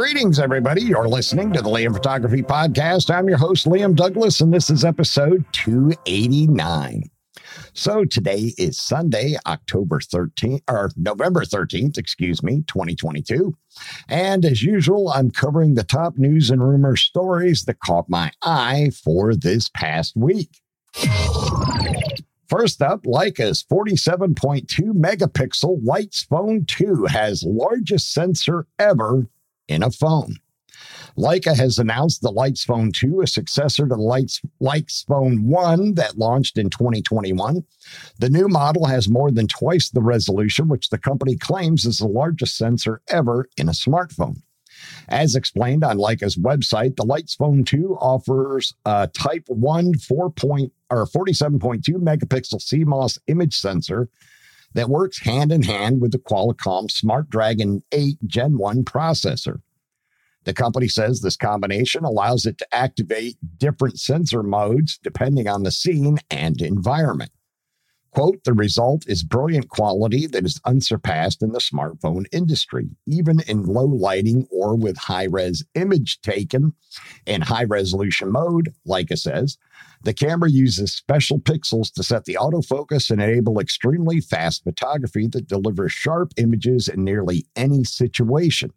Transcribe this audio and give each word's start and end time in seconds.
Greetings, 0.00 0.38
everybody. 0.38 0.80
You're 0.80 1.08
listening 1.08 1.52
to 1.52 1.60
the 1.60 1.68
Liam 1.68 1.92
Photography 1.92 2.40
Podcast. 2.40 3.14
I'm 3.14 3.28
your 3.28 3.36
host, 3.36 3.66
Liam 3.66 3.94
Douglas, 3.94 4.40
and 4.40 4.50
this 4.50 4.70
is 4.70 4.82
episode 4.82 5.44
289. 5.52 7.02
So 7.74 8.06
today 8.06 8.54
is 8.56 8.80
Sunday, 8.80 9.36
October 9.44 10.00
13th, 10.00 10.62
or 10.70 10.90
November 10.96 11.42
13th, 11.42 11.98
excuse 11.98 12.42
me, 12.42 12.64
2022. 12.66 13.54
And 14.08 14.46
as 14.46 14.62
usual, 14.62 15.10
I'm 15.10 15.30
covering 15.30 15.74
the 15.74 15.84
top 15.84 16.16
news 16.16 16.48
and 16.48 16.66
rumor 16.66 16.96
stories 16.96 17.66
that 17.66 17.80
caught 17.80 18.08
my 18.08 18.32
eye 18.42 18.92
for 19.04 19.36
this 19.36 19.68
past 19.68 20.16
week. 20.16 20.62
First 22.48 22.80
up, 22.80 23.02
Leica's 23.02 23.62
47.2 23.70 24.64
megapixel 24.94 25.84
Leitz 25.84 26.24
Phone 26.24 26.64
2 26.64 27.04
has 27.04 27.44
largest 27.46 28.14
sensor 28.14 28.66
ever 28.78 29.28
in 29.70 29.82
a 29.82 29.90
phone. 29.90 30.36
Leica 31.16 31.56
has 31.56 31.78
announced 31.78 32.22
the 32.22 32.30
Leitz 32.30 32.64
Phone 32.64 32.92
2, 32.92 33.22
a 33.22 33.26
successor 33.26 33.82
to 33.82 33.94
the 33.94 33.96
Leitz, 33.96 34.40
Leitz 34.60 35.04
Phone 35.06 35.44
1 35.48 35.94
that 35.94 36.18
launched 36.18 36.58
in 36.58 36.70
2021. 36.70 37.64
The 38.18 38.30
new 38.30 38.48
model 38.48 38.86
has 38.86 39.08
more 39.08 39.30
than 39.30 39.46
twice 39.46 39.90
the 39.90 40.02
resolution, 40.02 40.68
which 40.68 40.90
the 40.90 40.98
company 40.98 41.36
claims 41.36 41.84
is 41.84 41.98
the 41.98 42.06
largest 42.06 42.56
sensor 42.56 43.02
ever 43.08 43.48
in 43.56 43.68
a 43.68 43.72
smartphone. 43.72 44.42
As 45.08 45.34
explained 45.34 45.84
on 45.84 45.98
Leica's 45.98 46.36
website, 46.36 46.96
the 46.96 47.04
Leitz 47.04 47.34
Phone 47.36 47.64
2 47.64 47.96
offers 48.00 48.74
a 48.86 49.08
Type 49.08 49.44
1 49.48 49.94
4 49.94 50.30
point, 50.30 50.72
or 50.90 51.06
47.2 51.06 51.82
megapixel 51.96 52.62
CMOS 52.62 53.18
image 53.26 53.56
sensor 53.56 54.08
that 54.74 54.88
works 54.88 55.20
hand 55.20 55.52
in 55.52 55.62
hand 55.62 56.00
with 56.00 56.12
the 56.12 56.18
Qualcomm 56.18 56.90
Snapdragon 56.90 57.82
8 57.92 58.18
Gen 58.26 58.58
1 58.58 58.84
processor. 58.84 59.60
The 60.44 60.54
company 60.54 60.88
says 60.88 61.20
this 61.20 61.36
combination 61.36 62.04
allows 62.04 62.46
it 62.46 62.58
to 62.58 62.74
activate 62.74 63.36
different 63.58 64.00
sensor 64.00 64.42
modes 64.42 64.98
depending 65.02 65.48
on 65.48 65.64
the 65.64 65.70
scene 65.70 66.18
and 66.30 66.60
environment. 66.62 67.32
Quote, 68.12 68.42
the 68.42 68.52
result 68.52 69.04
is 69.06 69.22
brilliant 69.22 69.68
quality 69.68 70.26
that 70.26 70.44
is 70.44 70.60
unsurpassed 70.64 71.42
in 71.42 71.52
the 71.52 71.60
smartphone 71.60 72.26
industry, 72.32 72.88
even 73.06 73.40
in 73.46 73.64
low 73.64 73.84
lighting 73.84 74.48
or 74.50 74.74
with 74.74 74.96
high 74.96 75.26
res 75.26 75.64
image 75.74 76.20
taken 76.20 76.72
in 77.24 77.42
high 77.42 77.64
resolution 77.64 78.32
mode, 78.32 78.74
Leica 78.86 79.16
says. 79.16 79.58
The 80.02 80.12
camera 80.12 80.50
uses 80.50 80.92
special 80.92 81.38
pixels 81.38 81.92
to 81.94 82.02
set 82.02 82.24
the 82.24 82.38
autofocus 82.40 83.10
and 83.10 83.22
enable 83.22 83.60
extremely 83.60 84.20
fast 84.20 84.64
photography 84.64 85.28
that 85.28 85.46
delivers 85.46 85.92
sharp 85.92 86.32
images 86.36 86.88
in 86.88 87.04
nearly 87.04 87.46
any 87.54 87.84
situation. 87.84 88.72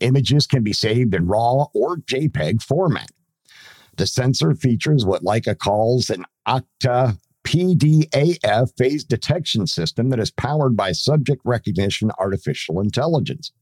Images 0.00 0.46
can 0.46 0.62
be 0.62 0.72
saved 0.74 1.14
in 1.14 1.26
RAW 1.26 1.68
or 1.72 1.96
JPEG 1.96 2.62
format. 2.62 3.10
The 3.96 4.06
sensor 4.06 4.54
features 4.54 5.06
what 5.06 5.22
Leica 5.22 5.56
calls 5.56 6.10
an 6.10 6.24
Octa 6.46 7.18
PDAF 7.46 8.76
phase 8.76 9.04
detection 9.04 9.66
system 9.68 10.10
that 10.10 10.18
is 10.18 10.32
powered 10.32 10.76
by 10.76 10.90
subject 10.90 11.40
recognition 11.44 12.10
artificial 12.18 12.80
intelligence. 12.80 13.52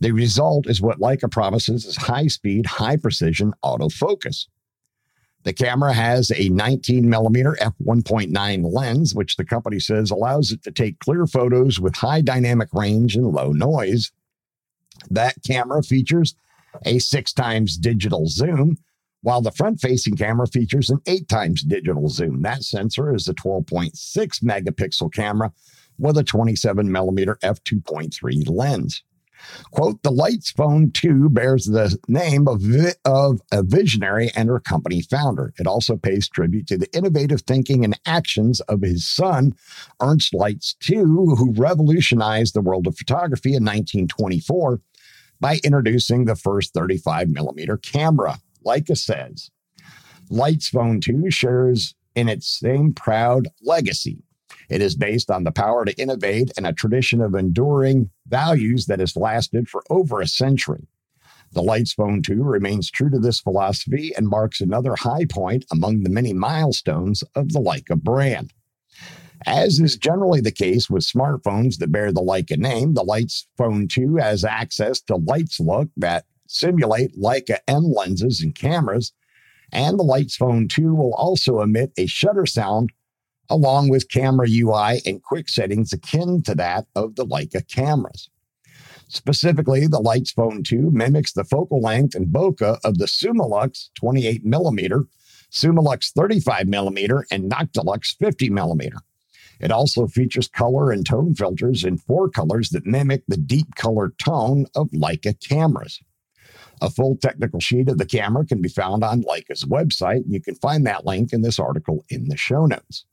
The 0.00 0.10
result 0.10 0.66
is 0.66 0.80
what 0.80 0.98
Leica 0.98 1.30
promises 1.30 1.84
is 1.84 1.96
high 1.96 2.26
speed, 2.26 2.66
high 2.66 2.96
precision 2.96 3.52
autofocus. 3.64 4.46
The 5.44 5.52
camera 5.52 5.92
has 5.92 6.32
a 6.32 6.48
19 6.48 7.08
millimeter 7.08 7.56
f1.9 7.60 8.72
lens, 8.72 9.14
which 9.14 9.36
the 9.36 9.44
company 9.44 9.78
says 9.78 10.10
allows 10.10 10.50
it 10.50 10.62
to 10.64 10.72
take 10.72 10.98
clear 10.98 11.26
photos 11.26 11.80
with 11.80 11.94
high 11.94 12.20
dynamic 12.20 12.68
range 12.72 13.16
and 13.16 13.26
low 13.26 13.52
noise. 13.52 14.10
That 15.10 15.36
camera 15.46 15.82
features 15.82 16.34
a 16.84 16.98
six 16.98 17.32
times 17.32 17.76
digital 17.76 18.26
zoom, 18.26 18.76
while 19.22 19.40
the 19.40 19.52
front 19.52 19.80
facing 19.80 20.16
camera 20.16 20.46
features 20.46 20.90
an 20.90 21.00
eight 21.06 21.28
times 21.28 21.62
digital 21.62 22.08
zoom. 22.08 22.42
That 22.42 22.62
sensor 22.62 23.14
is 23.14 23.26
a 23.28 23.34
12.6 23.34 23.92
megapixel 24.42 25.12
camera 25.12 25.52
with 25.98 26.18
a 26.18 26.24
27 26.24 26.90
millimeter 26.90 27.38
f2.3 27.42 28.48
lens. 28.48 29.02
Quote, 29.72 30.02
the 30.02 30.10
Leitz 30.10 30.52
Phone 30.52 30.92
2 30.92 31.28
bears 31.30 31.64
the 31.64 31.96
name 32.06 32.46
of, 32.46 32.62
of 33.04 33.40
a 33.50 33.62
visionary 33.62 34.30
and 34.36 34.48
her 34.48 34.60
company 34.60 35.02
founder. 35.02 35.52
It 35.58 35.66
also 35.66 35.96
pays 35.96 36.28
tribute 36.28 36.66
to 36.68 36.78
the 36.78 36.94
innovative 36.96 37.42
thinking 37.42 37.84
and 37.84 37.98
actions 38.06 38.60
of 38.62 38.82
his 38.82 39.06
son, 39.06 39.54
Ernst 40.00 40.32
Leitz 40.32 40.76
II, 40.88 40.98
who 40.98 41.52
revolutionized 41.56 42.54
the 42.54 42.60
world 42.60 42.86
of 42.86 42.96
photography 42.96 43.50
in 43.50 43.64
1924 43.64 44.80
by 45.40 45.58
introducing 45.64 46.24
the 46.24 46.36
first 46.36 46.72
35 46.72 47.28
millimeter 47.28 47.76
camera. 47.76 48.38
Leica 48.64 48.96
says, 48.96 49.50
Leitz 50.30 50.68
Phone 50.68 51.00
2 51.00 51.30
shares 51.30 51.94
in 52.14 52.28
its 52.28 52.46
same 52.46 52.92
proud 52.92 53.48
legacy. 53.62 54.22
It 54.68 54.80
is 54.80 54.94
based 54.94 55.30
on 55.30 55.44
the 55.44 55.52
power 55.52 55.84
to 55.84 56.00
innovate 56.00 56.52
and 56.56 56.66
a 56.66 56.72
tradition 56.72 57.20
of 57.20 57.34
enduring 57.34 58.10
values 58.26 58.86
that 58.86 59.00
has 59.00 59.16
lasted 59.16 59.68
for 59.68 59.82
over 59.90 60.20
a 60.20 60.26
century. 60.26 60.86
The 61.52 61.62
Leitz 61.62 61.92
Phone 61.92 62.22
2 62.22 62.42
remains 62.42 62.90
true 62.90 63.10
to 63.10 63.18
this 63.18 63.40
philosophy 63.40 64.12
and 64.16 64.26
marks 64.26 64.60
another 64.60 64.94
high 64.96 65.26
point 65.26 65.66
among 65.70 66.02
the 66.02 66.10
many 66.10 66.32
milestones 66.32 67.22
of 67.34 67.52
the 67.52 67.60
Leica 67.60 68.00
brand. 68.00 68.52
As 69.44 69.80
is 69.80 69.96
generally 69.96 70.40
the 70.40 70.52
case 70.52 70.88
with 70.88 71.02
smartphones 71.02 71.78
that 71.78 71.92
bear 71.92 72.12
the 72.12 72.22
Leica 72.22 72.56
name, 72.56 72.94
the 72.94 73.04
Leitz 73.04 73.46
Phone 73.58 73.88
2 73.88 74.16
has 74.16 74.44
access 74.44 75.00
to 75.02 75.16
Leitz 75.16 75.60
Look 75.60 75.90
that 75.96 76.24
simulate 76.52 77.18
Leica 77.18 77.58
M 77.66 77.84
lenses 77.84 78.40
and 78.40 78.54
cameras, 78.54 79.12
and 79.72 79.98
the 79.98 80.04
Leitz 80.04 80.36
Phone 80.36 80.68
2 80.68 80.94
will 80.94 81.14
also 81.14 81.60
emit 81.60 81.92
a 81.96 82.06
shutter 82.06 82.46
sound 82.46 82.90
along 83.48 83.88
with 83.88 84.10
camera 84.10 84.46
UI 84.48 85.02
and 85.04 85.22
quick 85.22 85.48
settings 85.48 85.92
akin 85.92 86.42
to 86.42 86.54
that 86.54 86.86
of 86.94 87.16
the 87.16 87.26
Leica 87.26 87.66
cameras. 87.68 88.28
Specifically, 89.08 89.86
the 89.86 90.00
Leitz 90.00 90.32
Phone 90.32 90.62
2 90.62 90.90
mimics 90.90 91.32
the 91.32 91.44
focal 91.44 91.80
length 91.80 92.14
and 92.14 92.28
bokeh 92.28 92.78
of 92.82 92.98
the 92.98 93.06
Summilux 93.06 93.90
28mm, 94.00 95.06
Summilux 95.50 96.12
35mm, 96.14 97.24
and 97.30 97.50
Noctilux 97.50 98.16
50mm. 98.16 98.92
It 99.60 99.70
also 99.70 100.06
features 100.06 100.48
color 100.48 100.90
and 100.90 101.06
tone 101.06 101.34
filters 101.34 101.84
in 101.84 101.98
four 101.98 102.28
colors 102.28 102.70
that 102.70 102.86
mimic 102.86 103.22
the 103.28 103.36
deep 103.36 103.74
color 103.76 104.12
tone 104.18 104.66
of 104.74 104.90
Leica 104.90 105.38
cameras. 105.46 106.00
A 106.80 106.90
full 106.90 107.16
technical 107.16 107.60
sheet 107.60 107.88
of 107.88 107.98
the 107.98 108.06
camera 108.06 108.44
can 108.44 108.60
be 108.60 108.68
found 108.68 109.04
on 109.04 109.22
Leica's 109.22 109.64
website, 109.64 110.24
you 110.26 110.40
can 110.40 110.54
find 110.56 110.86
that 110.86 111.06
link 111.06 111.32
in 111.32 111.42
this 111.42 111.58
article 111.58 112.04
in 112.08 112.28
the 112.28 112.36
show 112.36 112.66
notes. 112.66 113.04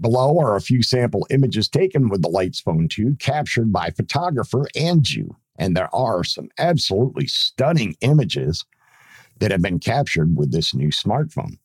Below 0.00 0.38
are 0.38 0.56
a 0.56 0.60
few 0.60 0.82
sample 0.82 1.26
images 1.30 1.68
taken 1.68 2.08
with 2.08 2.22
the 2.22 2.28
Leitz 2.28 2.60
Phone 2.60 2.86
2 2.88 3.16
captured 3.18 3.72
by 3.72 3.90
photographer 3.90 4.66
Anju, 4.76 5.34
and 5.58 5.74
there 5.74 5.94
are 5.94 6.22
some 6.22 6.50
absolutely 6.58 7.26
stunning 7.26 7.96
images 8.02 8.64
that 9.38 9.50
have 9.50 9.62
been 9.62 9.78
captured 9.78 10.36
with 10.36 10.52
this 10.52 10.74
new 10.74 10.88
smartphone. 10.88 11.58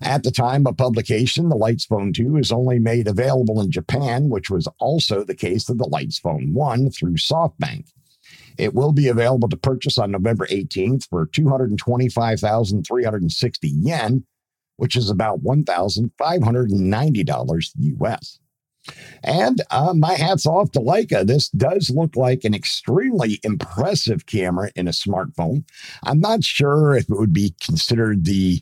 At 0.00 0.24
the 0.24 0.32
time 0.32 0.66
of 0.66 0.76
publication, 0.76 1.48
the 1.48 1.56
Leitz 1.56 1.86
Phone 1.86 2.12
2 2.12 2.36
is 2.36 2.50
only 2.50 2.80
made 2.80 3.06
available 3.06 3.60
in 3.60 3.70
Japan, 3.70 4.28
which 4.28 4.50
was 4.50 4.66
also 4.78 5.22
the 5.22 5.34
case 5.34 5.68
of 5.68 5.78
the 5.78 5.88
Leitz 5.88 6.18
Phone 6.18 6.52
1 6.52 6.90
through 6.90 7.14
SoftBank. 7.14 7.86
It 8.58 8.74
will 8.74 8.92
be 8.92 9.08
available 9.08 9.48
to 9.48 9.56
purchase 9.56 9.96
on 9.98 10.10
November 10.10 10.46
18th 10.46 11.08
for 11.08 11.26
225,360 11.26 13.68
yen, 13.68 14.24
which 14.76 14.96
is 14.96 15.08
about 15.10 15.42
$1,590 15.42 17.70
US. 17.76 18.38
And 19.22 19.62
uh, 19.70 19.94
my 19.94 20.14
hat's 20.14 20.46
off 20.46 20.72
to 20.72 20.80
Leica. 20.80 21.24
This 21.26 21.48
does 21.50 21.90
look 21.90 22.16
like 22.16 22.44
an 22.44 22.54
extremely 22.54 23.38
impressive 23.44 24.26
camera 24.26 24.70
in 24.74 24.88
a 24.88 24.92
smartphone. 24.92 25.64
I'm 26.02 26.20
not 26.20 26.42
sure 26.42 26.96
if 26.96 27.04
it 27.04 27.16
would 27.16 27.32
be 27.32 27.54
considered 27.60 28.24
the 28.24 28.60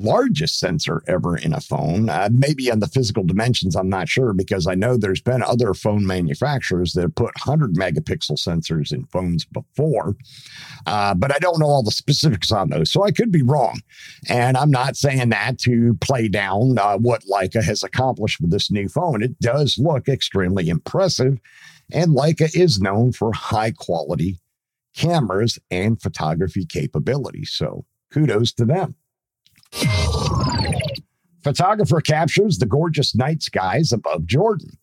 largest 0.00 0.58
sensor 0.58 1.02
ever 1.06 1.36
in 1.36 1.52
a 1.52 1.60
phone. 1.60 2.08
Uh, 2.08 2.28
maybe 2.32 2.70
on 2.70 2.80
the 2.80 2.86
physical 2.86 3.24
dimensions, 3.24 3.76
I'm 3.76 3.88
not 3.88 4.08
sure 4.08 4.32
because 4.32 4.66
I 4.66 4.74
know 4.74 4.96
there's 4.96 5.20
been 5.20 5.42
other 5.42 5.74
phone 5.74 6.06
manufacturers 6.06 6.92
that 6.92 7.02
have 7.02 7.14
put 7.14 7.34
100 7.44 7.74
megapixel 7.74 8.38
sensors 8.38 8.92
in 8.92 9.04
phones 9.06 9.44
before, 9.44 10.16
uh, 10.86 11.14
but 11.14 11.32
I 11.32 11.38
don't 11.38 11.58
know 11.58 11.66
all 11.66 11.82
the 11.82 11.90
specifics 11.90 12.50
on 12.50 12.70
those. 12.70 12.90
So 12.90 13.04
I 13.04 13.10
could 13.10 13.30
be 13.30 13.42
wrong. 13.42 13.80
And 14.28 14.56
I'm 14.56 14.70
not 14.70 14.96
saying 14.96 15.28
that 15.30 15.58
to 15.60 15.94
play 16.00 16.28
down 16.28 16.78
uh, 16.78 16.96
what 16.98 17.24
Leica 17.24 17.62
has 17.62 17.82
accomplished 17.82 18.40
with 18.40 18.50
this 18.50 18.70
new 18.70 18.88
phone. 18.88 19.22
It 19.22 19.38
does 19.40 19.78
look 19.78 20.08
extremely 20.08 20.68
impressive. 20.68 21.38
And 21.92 22.16
Leica 22.16 22.54
is 22.54 22.80
known 22.80 23.12
for 23.12 23.32
high 23.32 23.72
quality 23.72 24.38
cameras 24.96 25.58
and 25.70 26.00
photography 26.00 26.64
capabilities. 26.64 27.50
So 27.52 27.84
kudos 28.12 28.52
to 28.54 28.64
them. 28.64 28.96
Photographer 31.42 32.00
captures 32.00 32.58
the 32.58 32.66
gorgeous 32.66 33.14
night 33.14 33.42
skies 33.42 33.92
above 33.92 34.26
Jordan. 34.26 34.76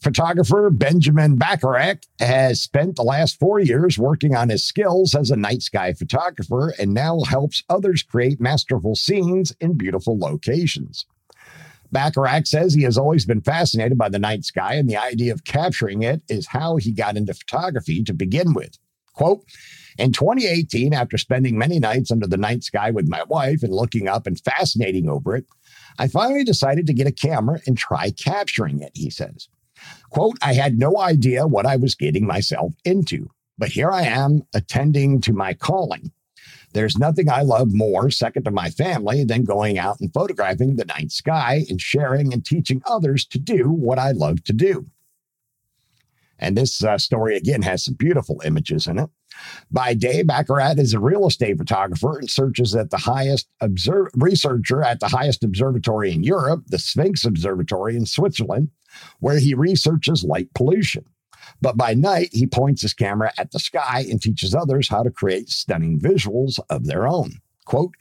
Photographer 0.00 0.70
Benjamin 0.70 1.36
Barakat 1.36 2.04
has 2.20 2.62
spent 2.62 2.96
the 2.96 3.02
last 3.02 3.38
four 3.38 3.58
years 3.58 3.98
working 3.98 4.36
on 4.36 4.48
his 4.48 4.64
skills 4.64 5.14
as 5.14 5.30
a 5.30 5.36
night 5.36 5.62
sky 5.62 5.92
photographer 5.92 6.72
and 6.78 6.94
now 6.94 7.20
helps 7.28 7.64
others 7.68 8.02
create 8.02 8.40
masterful 8.40 8.94
scenes 8.94 9.52
in 9.60 9.76
beautiful 9.76 10.18
locations. 10.18 11.06
Barakat 11.92 12.46
says 12.46 12.74
he 12.74 12.82
has 12.82 12.98
always 12.98 13.24
been 13.24 13.40
fascinated 13.40 13.96
by 13.96 14.08
the 14.08 14.18
night 14.18 14.44
sky, 14.44 14.74
and 14.74 14.88
the 14.88 14.96
idea 14.96 15.32
of 15.32 15.44
capturing 15.44 16.02
it 16.02 16.22
is 16.28 16.48
how 16.48 16.76
he 16.76 16.92
got 16.92 17.16
into 17.16 17.34
photography 17.34 18.02
to 18.04 18.12
begin 18.12 18.54
with. 18.54 18.78
Quote, 19.12 19.44
in 19.98 20.12
2018, 20.12 20.92
after 20.92 21.16
spending 21.16 21.56
many 21.56 21.78
nights 21.78 22.10
under 22.10 22.26
the 22.26 22.36
night 22.36 22.64
sky 22.64 22.90
with 22.90 23.08
my 23.08 23.22
wife 23.24 23.62
and 23.62 23.72
looking 23.72 24.08
up 24.08 24.26
and 24.26 24.38
fascinating 24.40 25.08
over 25.08 25.36
it, 25.36 25.46
I 25.98 26.08
finally 26.08 26.44
decided 26.44 26.86
to 26.86 26.94
get 26.94 27.06
a 27.06 27.12
camera 27.12 27.60
and 27.66 27.78
try 27.78 28.10
capturing 28.10 28.82
it, 28.82 28.92
he 28.94 29.10
says. 29.10 29.48
Quote, 30.10 30.36
I 30.42 30.54
had 30.54 30.78
no 30.78 30.98
idea 30.98 31.46
what 31.46 31.66
I 31.66 31.76
was 31.76 31.94
getting 31.94 32.26
myself 32.26 32.74
into, 32.84 33.30
but 33.58 33.70
here 33.70 33.90
I 33.90 34.02
am 34.02 34.42
attending 34.54 35.20
to 35.22 35.32
my 35.32 35.54
calling. 35.54 36.12
There's 36.72 36.98
nothing 36.98 37.30
I 37.30 37.40
love 37.40 37.72
more, 37.72 38.10
second 38.10 38.44
to 38.44 38.50
my 38.50 38.68
family, 38.68 39.24
than 39.24 39.44
going 39.44 39.78
out 39.78 39.98
and 40.00 40.12
photographing 40.12 40.76
the 40.76 40.84
night 40.84 41.10
sky 41.10 41.64
and 41.70 41.80
sharing 41.80 42.34
and 42.34 42.44
teaching 42.44 42.82
others 42.86 43.24
to 43.26 43.38
do 43.38 43.70
what 43.70 43.98
I 43.98 44.10
love 44.10 44.44
to 44.44 44.52
do. 44.52 44.86
And 46.38 46.56
this 46.56 46.84
uh, 46.84 46.98
story, 46.98 47.36
again, 47.36 47.62
has 47.62 47.84
some 47.84 47.94
beautiful 47.94 48.42
images 48.44 48.86
in 48.86 48.98
it. 48.98 49.08
By 49.70 49.94
day, 49.94 50.22
Barakat 50.22 50.78
is 50.78 50.94
a 50.94 51.00
real 51.00 51.26
estate 51.26 51.58
photographer 51.58 52.18
and 52.18 52.30
searches 52.30 52.74
at 52.74 52.90
the 52.90 52.98
highest 52.98 53.48
observ- 53.60 54.10
researcher 54.14 54.82
at 54.82 55.00
the 55.00 55.08
highest 55.08 55.44
observatory 55.44 56.12
in 56.12 56.22
Europe, 56.22 56.64
the 56.68 56.78
Sphinx 56.78 57.24
Observatory 57.24 57.96
in 57.96 58.06
Switzerland, 58.06 58.70
where 59.20 59.38
he 59.38 59.54
researches 59.54 60.24
light 60.24 60.52
pollution. 60.54 61.04
But 61.60 61.76
by 61.76 61.94
night, 61.94 62.30
he 62.32 62.46
points 62.46 62.82
his 62.82 62.94
camera 62.94 63.32
at 63.38 63.52
the 63.52 63.58
sky 63.58 64.04
and 64.10 64.20
teaches 64.20 64.54
others 64.54 64.88
how 64.88 65.02
to 65.02 65.10
create 65.10 65.48
stunning 65.48 65.98
visuals 65.98 66.58
of 66.70 66.86
their 66.86 67.06
own. 67.06 67.40
Quote, 67.64 67.94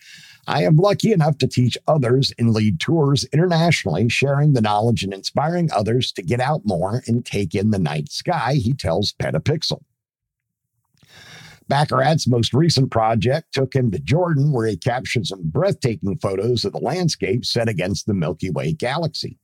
I 0.47 0.63
am 0.63 0.75
lucky 0.75 1.11
enough 1.11 1.39
to 1.39 1.47
teach 1.47 1.77
others 1.87 2.31
and 2.37 2.53
lead 2.53 2.79
tours 2.79 3.23
internationally, 3.33 4.07
sharing 4.09 4.53
the 4.53 4.61
knowledge 4.61 5.03
and 5.03 5.13
inspiring 5.13 5.71
others 5.71 6.11
to 6.13 6.21
get 6.21 6.39
out 6.39 6.61
more 6.65 7.01
and 7.07 7.25
take 7.25 7.55
in 7.55 7.71
the 7.71 7.79
night 7.79 8.11
sky, 8.11 8.55
he 8.55 8.73
tells 8.73 9.13
Petapixel. 9.13 9.81
Barakat's 11.69 12.27
most 12.27 12.53
recent 12.53 12.91
project 12.91 13.53
took 13.53 13.73
him 13.73 13.91
to 13.91 13.99
Jordan, 13.99 14.51
where 14.51 14.67
he 14.67 14.77
captured 14.77 15.25
some 15.25 15.41
breathtaking 15.43 16.17
photos 16.17 16.63
of 16.63 16.73
the 16.73 16.79
landscape 16.79 17.43
set 17.45 17.67
against 17.67 18.05
the 18.05 18.13
Milky 18.13 18.49
Way 18.49 18.73
galaxy. 18.73 19.39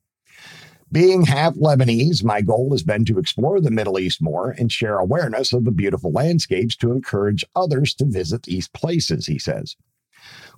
Being 0.92 1.26
half 1.26 1.56
Lebanese, 1.56 2.24
my 2.24 2.42
goal 2.42 2.72
has 2.72 2.84
been 2.84 3.06
to 3.06 3.18
explore 3.18 3.62
the 3.62 3.72
Middle 3.72 3.98
East 3.98 4.22
more 4.22 4.52
and 4.52 4.70
share 4.70 5.00
awareness 5.00 5.54
of 5.54 5.64
the 5.64 5.72
beautiful 5.72 6.12
landscapes 6.12 6.76
to 6.78 6.92
encourage 6.92 7.46
others 7.56 7.94
to 7.96 8.06
visit 8.06 8.44
these 8.44 8.68
places, 8.68 9.26
he 9.26 9.40
says. 9.40 9.78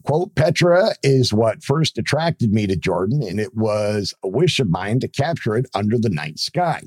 Quote, 0.03 0.35
Petra 0.35 0.95
is 1.03 1.31
what 1.31 1.63
first 1.63 1.97
attracted 1.97 2.51
me 2.51 2.67
to 2.67 2.75
Jordan, 2.75 3.21
and 3.23 3.39
it 3.39 3.55
was 3.55 4.13
a 4.23 4.27
wish 4.27 4.59
of 4.59 4.69
mine 4.69 4.99
to 4.99 5.07
capture 5.07 5.55
it 5.55 5.67
under 5.73 5.97
the 5.97 6.09
night 6.09 6.39
sky. 6.39 6.81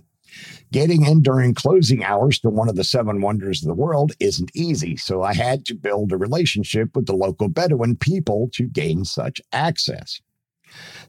Getting 0.72 1.06
in 1.06 1.22
during 1.22 1.54
closing 1.54 2.04
hours 2.04 2.38
to 2.40 2.50
one 2.50 2.68
of 2.68 2.76
the 2.76 2.84
seven 2.84 3.20
wonders 3.20 3.62
of 3.62 3.68
the 3.68 3.74
world 3.74 4.12
isn't 4.20 4.50
easy, 4.54 4.96
so 4.96 5.22
I 5.22 5.34
had 5.34 5.64
to 5.66 5.74
build 5.74 6.12
a 6.12 6.16
relationship 6.16 6.94
with 6.94 7.06
the 7.06 7.14
local 7.16 7.48
Bedouin 7.48 7.96
people 7.96 8.48
to 8.54 8.64
gain 8.64 9.04
such 9.04 9.40
access. 9.52 10.20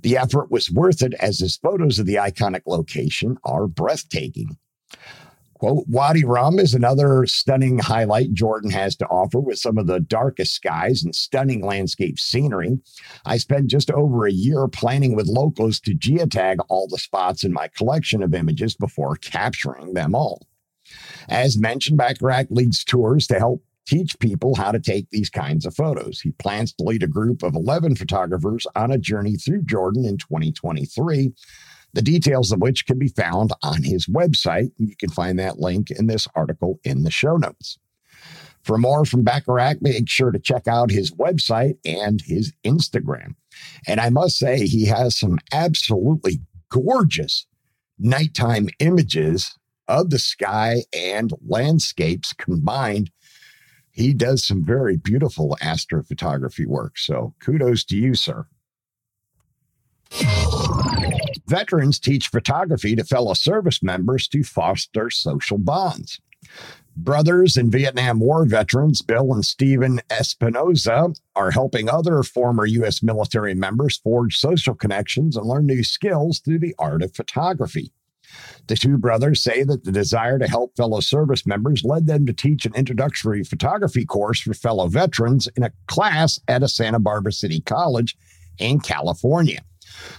The 0.04 0.18
effort 0.18 0.52
was 0.52 0.72
worth 0.72 1.02
it 1.02 1.14
as 1.16 1.40
his 1.40 1.58
photos 1.58 2.00
of 2.00 2.06
the 2.06 2.16
iconic 2.16 2.62
location 2.68 3.38
are 3.44 3.68
breathtaking. 3.68 4.58
Quote, 5.60 5.86
Wadi 5.88 6.24
Rum 6.24 6.60
is 6.60 6.76
another 6.76 7.26
stunning 7.26 7.80
highlight 7.80 8.32
Jordan 8.32 8.70
has 8.70 8.96
to 8.98 9.08
offer 9.08 9.40
with 9.40 9.58
some 9.58 9.80
of 9.80 9.88
the 9.88 10.00
darkest 10.00 10.54
skies 10.54 11.04
and 11.04 11.16
stunning 11.16 11.66
landscape 11.66 12.20
scenery. 12.20 12.78
I 13.26 13.38
spent 13.38 13.68
just 13.68 13.90
over 13.90 14.28
a 14.28 14.32
year 14.32 14.68
planning 14.68 15.16
with 15.16 15.28
locals 15.28 15.80
to 15.82 15.96
geotag 15.96 16.58
all 16.70 16.88
the 16.88 17.00
spots 17.00 17.44
in 17.44 17.54
my 17.54 17.70
collection 17.70 18.22
of 18.22 18.36
images 18.36 18.76
before 18.76 19.16
capturing 19.16 19.96
them 19.96 20.14
all. 20.14 20.46
As 21.28 21.58
mentioned, 21.58 22.00
Barakat 22.00 22.48
leads 22.52 22.84
tours 22.84 23.26
to 23.28 23.40
help 23.40 23.64
teach 23.88 24.20
people 24.20 24.54
how 24.54 24.72
to 24.72 24.80
take 24.80 25.10
these 25.10 25.30
kinds 25.30 25.66
of 25.66 25.74
photos. 25.74 26.20
He 26.20 26.32
plans 26.32 26.74
to 26.74 26.84
lead 26.84 27.04
a 27.04 27.08
group 27.08 27.42
of 27.42 27.56
11 27.56 27.96
photographers 27.96 28.68
on 28.76 28.92
a 28.92 28.98
journey 28.98 29.38
through 29.38 29.64
Jordan 29.64 30.06
in 30.06 30.18
2023 30.18 31.32
the 31.98 32.04
details 32.04 32.52
of 32.52 32.62
which 32.62 32.86
can 32.86 33.00
be 33.00 33.08
found 33.08 33.52
on 33.64 33.82
his 33.82 34.06
website. 34.06 34.72
You 34.78 34.96
can 34.96 35.10
find 35.10 35.40
that 35.40 35.58
link 35.58 35.90
in 35.90 36.06
this 36.06 36.28
article 36.36 36.80
in 36.84 37.02
the 37.02 37.10
show 37.10 37.38
notes. 37.38 37.80
For 38.62 38.78
more 38.78 39.04
from 39.04 39.26
Barakat, 39.26 39.82
make 39.82 40.08
sure 40.08 40.30
to 40.30 40.38
check 40.38 40.68
out 40.68 40.92
his 40.92 41.10
website 41.10 41.80
and 41.84 42.22
his 42.22 42.54
Instagram. 42.64 43.34
And 43.88 44.00
I 44.00 44.12
must 44.12 44.38
say, 44.38 44.68
he 44.68 44.86
has 44.86 45.18
some 45.18 45.40
absolutely 45.52 46.42
gorgeous 46.70 47.48
nighttime 47.98 48.70
images 48.78 49.58
of 49.88 50.12
the 50.12 50.20
sky 50.20 50.84
and 50.94 51.34
landscapes 51.48 52.32
combined. 52.32 53.10
He 53.90 54.14
does 54.14 54.46
some 54.46 54.64
very 54.64 54.98
beautiful 54.98 55.58
astrophotography 55.64 56.68
work. 56.68 57.00
So 57.00 57.34
kudos 57.40 57.84
to 57.86 57.98
you, 57.98 58.14
sir. 58.14 58.46
Veterans 61.48 62.00
teach 62.00 62.28
photography 62.28 62.96
to 62.96 63.04
fellow 63.04 63.34
service 63.34 63.82
members 63.82 64.28
to 64.30 64.44
foster 64.44 65.10
social 65.10 65.58
bonds. 65.58 66.20
Brothers 66.96 67.58
and 67.58 67.72
Vietnam 67.72 68.20
War 68.20 68.46
veterans 68.46 69.02
Bill 69.02 69.32
and 69.32 69.46
Stephen 69.46 70.02
Espinoza 70.10 71.16
are 71.36 71.52
helping 71.52 71.90
other 71.90 72.24
former 72.24 72.66
U.S. 72.66 73.04
military 73.04 73.54
members 73.54 73.98
forge 73.98 74.38
social 74.38 74.74
connections 74.74 75.38
and 75.38 75.46
learn 75.46 75.68
new 75.68 75.84
skills 75.84 76.40
through 76.40 76.60
the 76.60 76.76
art 76.80 77.04
of 77.04 77.16
photography. 77.16 77.92
The 78.68 78.76
two 78.76 78.98
brothers 78.98 79.42
say 79.42 79.64
that 79.64 79.84
the 79.84 79.92
desire 79.92 80.40
to 80.40 80.48
help 80.48 80.76
fellow 80.76 81.00
service 81.00 81.46
members 81.46 81.84
led 81.86 82.08
them 82.08 82.26
to 82.26 82.34
teach 82.34 82.66
an 82.66 82.76
introductory 82.76 83.44
photography 83.44 84.06
course 84.06 84.42
for 84.42 84.54
fellow 84.54 84.88
veterans 84.88 85.48
in 85.56 85.64
a 85.64 85.72
class 85.88 86.40
at 86.48 86.64
a 86.64 86.68
Santa 86.68 87.00
Barbara 87.00 87.32
City 87.32 87.62
College 87.62 88.18
in 88.58 88.80
California. 88.80 89.62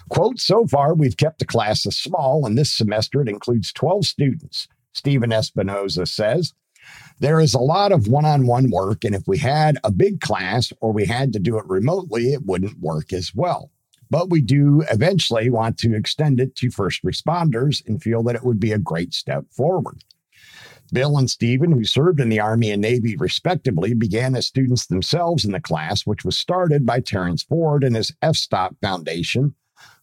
Quote, 0.09 0.39
so 0.39 0.67
far, 0.67 0.95
we've 0.95 1.17
kept 1.17 1.39
the 1.39 1.45
classes 1.45 1.99
small, 1.99 2.47
and 2.47 2.57
this 2.57 2.73
semester 2.73 3.21
it 3.21 3.29
includes 3.29 3.73
12 3.73 4.07
students, 4.07 4.69
Stephen 4.93 5.31
Espinoza 5.31 6.07
says. 6.07 6.55
There 7.21 7.41
is 7.41 7.55
a 7.55 7.59
lot 7.59 7.93
of 7.93 8.09
one 8.09 8.25
on 8.25 8.47
one 8.47 8.71
work, 8.71 9.05
and 9.05 9.15
if 9.15 9.27
we 9.27 9.39
had 9.39 9.79
a 9.85 9.91
big 9.91 10.21
class 10.21 10.73
or 10.81 10.93
we 10.93 11.07
had 11.07 11.33
to 11.33 11.39
do 11.39 11.59
it 11.59 11.67
remotely, 11.67 12.33
it 12.33 12.47
wouldn't 12.47 12.81
work 12.81 13.13
as 13.13 13.35
well. 13.35 13.71
But 14.11 14.31
we 14.31 14.41
do 14.41 14.85
eventually 14.91 15.51
want 15.51 15.79
to 15.79 15.95
extend 15.95 16.41
it 16.41 16.57
to 16.57 16.71
first 16.71 17.05
responders 17.05 17.87
and 17.87 18.03
feel 18.03 18.23
that 18.23 18.37
it 18.37 18.45
would 18.45 18.61
be 18.61 18.73
a 18.73 18.79
great 18.79 19.13
step 19.13 19.45
forward. 19.51 20.03
Bill 20.93 21.19
and 21.19 21.29
Stephen, 21.29 21.73
who 21.73 21.85
served 21.85 22.19
in 22.19 22.31
the 22.31 22.41
Army 22.41 22.71
and 22.71 22.81
Navy 22.81 23.17
respectively, 23.17 23.93
began 23.93 24.35
as 24.35 24.47
students 24.47 24.87
themselves 24.87 25.45
in 25.45 25.53
the 25.53 25.61
class, 25.61 26.07
which 26.07 26.25
was 26.25 26.37
started 26.37 26.87
by 26.87 27.01
Terrence 27.01 27.43
Ford 27.43 27.85
and 27.85 27.95
his 27.95 28.15
F 28.23 28.37
Stop 28.37 28.77
Foundation, 28.81 29.55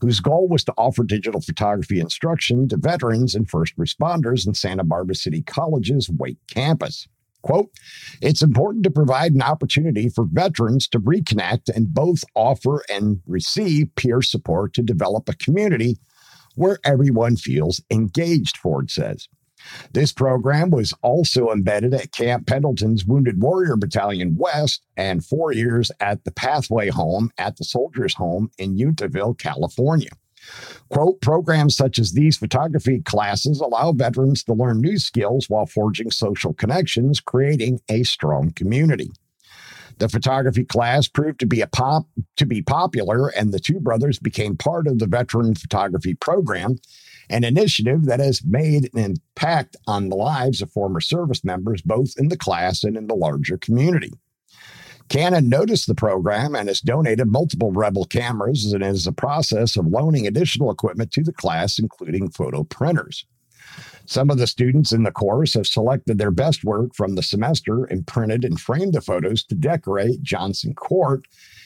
whose 0.01 0.20
goal 0.20 0.48
was 0.48 0.63
to 0.65 0.74
offer 0.77 1.03
digital 1.03 1.41
photography 1.41 2.00
instruction 2.00 2.67
to 2.70 2.77
veterans 2.77 3.36
and 3.36 3.50
first 3.50 3.77
responders 3.77 4.46
in 4.48 4.53
Santa 4.53 4.84
Barbara 4.84 5.15
City 5.15 5.41
College's 5.41 6.10
Wake 6.10 6.38
campus. 6.48 7.08
Quote, 7.41 7.70
it's 8.22 8.41
important 8.41 8.84
to 8.86 8.89
provide 8.89 9.34
an 9.34 9.44
opportunity 9.44 10.10
for 10.10 10.25
veterans 10.25 10.88
to 10.88 11.00
reconnect 11.00 11.70
and 11.70 11.94
both 11.94 12.24
offer 12.34 12.84
and 12.89 13.22
receive 13.27 13.94
peer 13.96 14.24
support 14.24 14.74
to 14.74 14.82
develop 14.82 15.29
a 15.29 15.36
community 15.36 15.98
where 16.55 16.79
everyone 16.84 17.36
feels 17.36 17.82
engaged, 17.91 18.58
Ford 18.58 18.89
says. 18.89 19.27
This 19.94 20.12
program 20.12 20.70
was 20.70 20.94
also 21.02 21.52
embedded 21.52 21.94
at 21.94 22.12
Camp 22.12 22.48
Pendleton's 22.48 23.06
Wounded 23.06 23.42
Warrior 23.42 23.76
Battalion 23.78 24.36
West 24.38 24.86
and 24.98 25.26
four 25.26 25.52
years 25.52 25.92
at 26.00 26.24
the 26.24 26.32
Pathway 26.32 26.90
Home 26.90 27.32
at 27.38 27.58
the 27.58 27.64
Soldiers 27.64 28.16
Home 28.16 28.50
in 28.58 28.78
Yountville, 28.78 29.38
California. 29.38 30.10
Quote, 30.90 31.22
programs 31.22 31.76
such 31.76 31.98
as 31.98 32.12
these 32.12 32.38
photography 32.38 33.02
classes 33.02 33.60
allow 33.60 33.92
veterans 33.92 34.44
to 34.44 34.54
learn 34.54 34.82
new 34.82 34.98
skills 34.98 35.50
while 35.50 35.66
forging 35.66 36.12
social 36.12 36.54
connections, 36.54 37.20
creating 37.20 37.80
a 37.90 38.04
strong 38.04 38.52
community. 38.52 39.12
The 39.98 40.10
photography 40.10 40.66
class 40.66 41.08
proved 41.08 41.40
to 41.40 41.46
be 41.46 41.62
a 41.62 41.68
pop 41.68 42.06
to 42.36 42.46
be 42.46 42.62
popular, 42.62 43.30
and 43.30 43.54
the 43.54 43.60
two 43.60 43.80
brothers 43.80 44.20
became 44.20 44.58
part 44.58 44.88
of 44.88 45.00
the 45.00 45.08
veteran 45.08 45.56
photography 45.56 46.14
program, 46.14 46.76
an 47.29 47.44
initiative 47.44 48.05
that 48.05 48.20
has 48.20 48.44
made 48.46 48.89
an 48.94 49.00
impact 49.36 49.75
on 49.88 50.10
the 50.10 50.15
lives 50.15 50.62
of 50.62 50.72
former 50.72 51.01
service 51.01 51.44
members, 51.44 51.82
both 51.82 52.13
in 52.17 52.29
the 52.29 52.38
class 52.38 52.84
and 52.84 52.98
in 52.98 53.08
the 53.08 53.15
larger 53.15 53.58
community. 53.58 54.12
Canon 55.08 55.50
noticed 55.50 55.88
the 55.88 55.96
program 55.96 56.55
and 56.55 56.67
has 56.67 56.82
donated 56.82 57.27
multiple 57.27 57.72
Rebel 57.72 58.05
cameras 58.05 58.74
and 58.74 58.84
is 58.84 59.05
in 59.05 59.12
the 59.12 59.15
process 59.15 59.77
of 59.77 59.86
loaning 59.86 60.25
additional 60.25 60.72
equipment 60.72 61.12
to 61.12 61.24
the 61.24 61.34
class, 61.34 61.77
including 61.77 62.32
photo 62.32 62.63
printers. 62.63 63.25
Some 64.08 64.29
of 64.29 64.38
the 64.38 64.48
students 64.48 64.91
in 64.91 65.03
the 65.03 65.12
course 65.12 65.55
have 65.55 65.67
selected 65.67 66.17
their 66.17 66.32
best 66.32 66.63
work 66.63 66.96
from 66.96 67.15
the 67.15 67.24
semester 67.24 67.86
and 67.86 68.05
printed 68.05 68.46
and 68.46 68.60
framed 68.60 68.94
the 68.94 69.01
photos 69.01 69.44
to 69.46 69.55
decorate 69.55 70.22
Johnson 70.22 70.74
Court, 70.74 71.25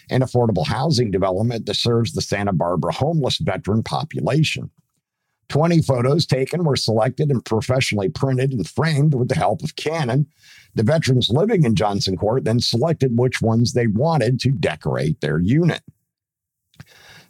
an 0.09 0.21
affordable 0.21 0.65
housing 0.65 1.11
development 1.11 1.65
that 1.65 1.75
serves 1.75 2.13
the 2.13 2.21
Santa 2.21 2.53
Barbara 2.53 2.93
homeless 2.93 3.37
veteran 3.37 3.83
population. 3.83 4.69
20 5.49 5.81
photos 5.81 6.25
taken 6.25 6.63
were 6.63 6.75
selected 6.75 7.29
and 7.29 7.43
professionally 7.43 8.09
printed 8.09 8.53
and 8.53 8.67
framed 8.67 9.13
with 9.13 9.27
the 9.27 9.35
help 9.35 9.63
of 9.63 9.75
Canon. 9.75 10.27
The 10.75 10.83
veterans 10.83 11.29
living 11.29 11.63
in 11.65 11.75
Johnson 11.75 12.15
Court 12.15 12.45
then 12.45 12.59
selected 12.59 13.17
which 13.17 13.41
ones 13.41 13.73
they 13.73 13.87
wanted 13.87 14.39
to 14.41 14.51
decorate 14.51 15.21
their 15.21 15.39
unit. 15.39 15.81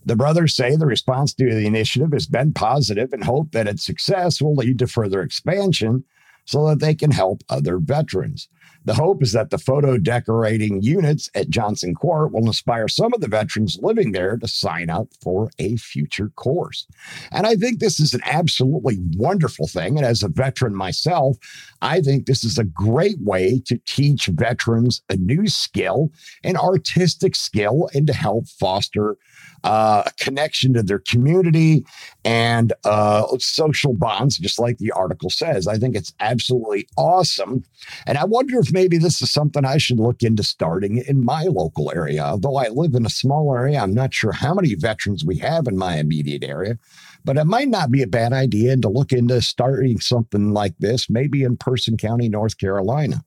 The 0.05 0.15
brothers 0.15 0.55
say 0.55 0.75
the 0.75 0.85
response 0.85 1.33
to 1.35 1.53
the 1.53 1.65
initiative 1.65 2.13
has 2.13 2.25
been 2.25 2.53
positive 2.53 3.13
and 3.13 3.23
hope 3.23 3.51
that 3.51 3.67
its 3.67 3.85
success 3.85 4.41
will 4.41 4.55
lead 4.55 4.79
to 4.79 4.87
further 4.87 5.21
expansion 5.21 6.03
so 6.45 6.67
that 6.67 6.79
they 6.79 6.95
can 6.95 7.11
help 7.11 7.43
other 7.49 7.77
veterans. 7.77 8.47
The 8.85 8.93
hope 8.93 9.21
is 9.21 9.33
that 9.33 9.49
the 9.49 9.57
photo 9.57 9.97
decorating 9.97 10.81
units 10.81 11.29
at 11.35 11.49
Johnson 11.49 11.93
Court 11.93 12.31
will 12.31 12.47
inspire 12.47 12.87
some 12.87 13.13
of 13.13 13.21
the 13.21 13.27
veterans 13.27 13.77
living 13.81 14.11
there 14.11 14.37
to 14.37 14.47
sign 14.47 14.89
up 14.89 15.07
for 15.21 15.51
a 15.59 15.75
future 15.77 16.29
course. 16.29 16.87
And 17.31 17.45
I 17.45 17.55
think 17.55 17.79
this 17.79 17.99
is 17.99 18.13
an 18.13 18.21
absolutely 18.25 18.99
wonderful 19.15 19.67
thing. 19.67 19.97
And 19.97 20.05
as 20.05 20.23
a 20.23 20.29
veteran 20.29 20.75
myself, 20.75 21.37
I 21.81 22.01
think 22.01 22.25
this 22.25 22.43
is 22.43 22.57
a 22.57 22.63
great 22.63 23.19
way 23.19 23.61
to 23.65 23.79
teach 23.85 24.27
veterans 24.27 25.01
a 25.09 25.17
new 25.17 25.47
skill, 25.47 26.11
an 26.43 26.57
artistic 26.57 27.35
skill, 27.35 27.89
and 27.93 28.07
to 28.07 28.13
help 28.13 28.47
foster 28.47 29.17
uh, 29.63 30.03
a 30.05 30.11
connection 30.23 30.73
to 30.73 30.83
their 30.83 30.99
community 30.99 31.85
and 32.23 32.73
uh, 32.85 33.25
social 33.39 33.93
bonds, 33.93 34.37
just 34.37 34.59
like 34.59 34.77
the 34.77 34.91
article 34.91 35.29
says. 35.29 35.67
I 35.67 35.77
think 35.77 35.95
it's 35.95 36.13
absolutely 36.19 36.87
awesome. 36.97 37.63
And 38.05 38.17
I 38.17 38.25
wonder 38.25 38.59
if 38.59 38.68
maybe 38.71 38.97
this 38.97 39.21
is 39.21 39.31
something 39.31 39.65
I 39.65 39.77
should 39.77 39.99
look 39.99 40.23
into 40.23 40.43
starting 40.43 40.97
in 40.97 41.23
my 41.23 41.43
local 41.43 41.91
area. 41.93 42.23
Although 42.23 42.57
I 42.57 42.69
live 42.69 42.95
in 42.95 43.05
a 43.05 43.09
small 43.09 43.53
area, 43.53 43.79
I'm 43.79 43.93
not 43.93 44.13
sure 44.13 44.31
how 44.31 44.53
many 44.53 44.75
veterans 44.75 45.25
we 45.25 45.37
have 45.37 45.67
in 45.67 45.77
my 45.77 45.97
immediate 45.97 46.43
area. 46.43 46.77
But 47.25 47.37
it 47.37 47.45
might 47.45 47.67
not 47.67 47.91
be 47.91 48.01
a 48.01 48.07
bad 48.07 48.33
idea 48.33 48.77
to 48.77 48.89
look 48.89 49.11
into 49.11 49.41
starting 49.41 49.99
something 49.99 50.53
like 50.53 50.73
this, 50.79 51.09
maybe 51.09 51.43
in 51.43 51.57
Person 51.57 51.97
County, 51.97 52.29
North 52.29 52.57
Carolina. 52.57 53.23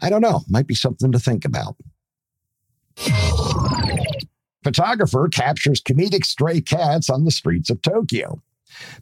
I 0.00 0.10
don't 0.10 0.22
know, 0.22 0.42
might 0.48 0.66
be 0.66 0.74
something 0.74 1.12
to 1.12 1.18
think 1.18 1.44
about. 1.44 1.76
Photographer 4.62 5.28
captures 5.28 5.80
comedic 5.80 6.24
stray 6.24 6.60
cats 6.60 7.10
on 7.10 7.24
the 7.24 7.30
streets 7.30 7.70
of 7.70 7.82
Tokyo. 7.82 8.42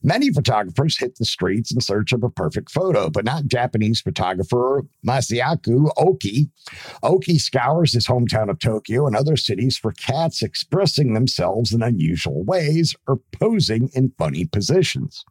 Many 0.02 0.32
photographers 0.32 0.98
hit 0.98 1.16
the 1.16 1.24
streets 1.24 1.72
in 1.72 1.80
search 1.80 2.12
of 2.12 2.22
a 2.22 2.30
perfect 2.30 2.70
photo, 2.70 3.10
but 3.10 3.24
not 3.24 3.46
Japanese 3.46 4.00
photographer 4.00 4.82
Masayuki 5.06 5.90
Oki. 5.96 6.50
Oki 7.02 7.38
scours 7.38 7.92
his 7.92 8.06
hometown 8.06 8.50
of 8.50 8.58
Tokyo 8.58 9.06
and 9.06 9.16
other 9.16 9.36
cities 9.36 9.76
for 9.76 9.92
cats 9.92 10.42
expressing 10.42 11.14
themselves 11.14 11.72
in 11.72 11.82
unusual 11.82 12.44
ways 12.44 12.94
or 13.06 13.20
posing 13.32 13.90
in 13.94 14.12
funny 14.18 14.44
positions. 14.44 15.24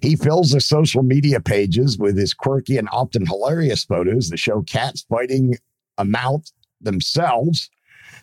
He 0.00 0.16
fills 0.16 0.50
the 0.50 0.60
social 0.60 1.02
media 1.02 1.40
pages 1.40 1.98
with 1.98 2.16
his 2.16 2.34
quirky 2.34 2.76
and 2.76 2.88
often 2.92 3.26
hilarious 3.26 3.84
photos 3.84 4.28
that 4.28 4.38
show 4.38 4.62
cats 4.62 5.04
fighting 5.08 5.56
a 5.96 6.04
mouth 6.04 6.50
themselves, 6.80 7.68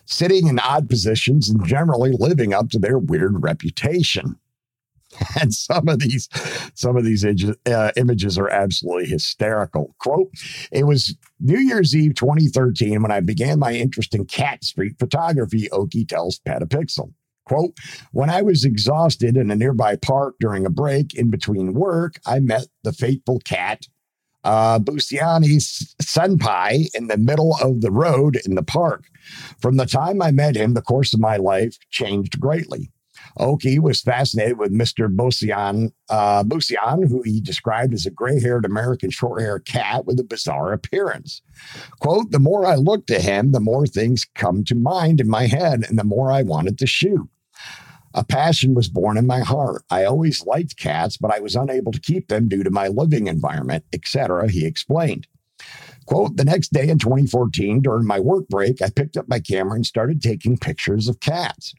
sitting 0.06 0.46
in 0.46 0.58
odd 0.58 0.88
positions, 0.88 1.50
and 1.50 1.64
generally 1.66 2.12
living 2.18 2.54
up 2.54 2.70
to 2.70 2.78
their 2.78 2.98
weird 2.98 3.42
reputation. 3.42 4.36
and 5.40 5.52
some 5.54 5.88
of 5.88 5.98
these 5.98 6.28
some 6.74 6.96
of 6.96 7.04
these 7.04 7.24
uh, 7.24 7.90
images 7.96 8.38
are 8.38 8.48
absolutely 8.48 9.06
hysterical 9.06 9.94
quote 9.98 10.30
it 10.70 10.84
was 10.84 11.16
new 11.40 11.58
year's 11.58 11.94
eve 11.94 12.14
2013 12.14 13.02
when 13.02 13.12
i 13.12 13.20
began 13.20 13.58
my 13.58 13.72
interest 13.72 14.14
in 14.14 14.24
cat 14.24 14.64
street 14.64 14.94
photography 14.98 15.70
oki 15.70 16.04
tells 16.04 16.40
petapixel 16.40 17.12
quote 17.44 17.72
when 18.12 18.30
i 18.30 18.42
was 18.42 18.64
exhausted 18.64 19.36
in 19.36 19.50
a 19.50 19.56
nearby 19.56 19.96
park 19.96 20.34
during 20.40 20.66
a 20.66 20.70
break 20.70 21.14
in 21.14 21.30
between 21.30 21.74
work 21.74 22.20
i 22.26 22.38
met 22.38 22.66
the 22.82 22.92
fateful 22.92 23.38
cat 23.40 23.86
uh, 24.44 24.78
Busiani 24.78 25.56
Senpai 26.00 26.86
in 26.94 27.08
the 27.08 27.16
middle 27.16 27.56
of 27.60 27.80
the 27.80 27.90
road 27.90 28.38
in 28.46 28.54
the 28.54 28.62
park. 28.62 29.06
From 29.58 29.76
the 29.76 29.86
time 29.86 30.22
I 30.22 30.30
met 30.30 30.54
him, 30.54 30.74
the 30.74 30.82
course 30.82 31.12
of 31.12 31.18
my 31.18 31.36
life 31.36 31.76
changed 31.90 32.38
greatly. 32.38 32.92
Oki 33.38 33.78
was 33.78 34.00
fascinated 34.00 34.58
with 34.58 34.72
Mr. 34.72 35.08
Busian, 35.14 35.92
uh, 36.08 36.44
who 37.06 37.22
he 37.22 37.40
described 37.40 37.94
as 37.94 38.06
a 38.06 38.10
gray 38.10 38.40
haired 38.40 38.64
American 38.64 39.10
short 39.10 39.40
haired 39.40 39.64
cat 39.64 40.06
with 40.06 40.18
a 40.20 40.24
bizarre 40.24 40.72
appearance. 40.72 41.42
Quote, 42.00 42.30
the 42.30 42.38
more 42.38 42.66
I 42.66 42.74
looked 42.76 43.10
at 43.10 43.22
him, 43.22 43.52
the 43.52 43.60
more 43.60 43.86
things 43.86 44.26
come 44.34 44.64
to 44.64 44.74
mind 44.74 45.20
in 45.20 45.28
my 45.28 45.46
head 45.46 45.84
and 45.88 45.98
the 45.98 46.04
more 46.04 46.30
I 46.30 46.42
wanted 46.42 46.78
to 46.78 46.86
shoot. 46.86 47.28
A 48.14 48.24
passion 48.24 48.74
was 48.74 48.88
born 48.88 49.18
in 49.18 49.26
my 49.26 49.40
heart. 49.40 49.82
I 49.90 50.04
always 50.04 50.46
liked 50.46 50.78
cats, 50.78 51.18
but 51.18 51.30
I 51.30 51.40
was 51.40 51.54
unable 51.54 51.92
to 51.92 52.00
keep 52.00 52.28
them 52.28 52.48
due 52.48 52.62
to 52.62 52.70
my 52.70 52.88
living 52.88 53.26
environment, 53.26 53.84
etc., 53.92 54.48
he 54.50 54.64
explained. 54.64 55.26
Quote, 56.06 56.36
the 56.36 56.44
next 56.44 56.72
day 56.72 56.88
in 56.88 56.98
2014, 56.98 57.82
during 57.82 58.06
my 58.06 58.18
work 58.18 58.48
break, 58.48 58.80
I 58.80 58.88
picked 58.88 59.16
up 59.16 59.28
my 59.28 59.40
camera 59.40 59.74
and 59.74 59.84
started 59.84 60.22
taking 60.22 60.56
pictures 60.56 61.08
of 61.08 61.20
cats. 61.20 61.74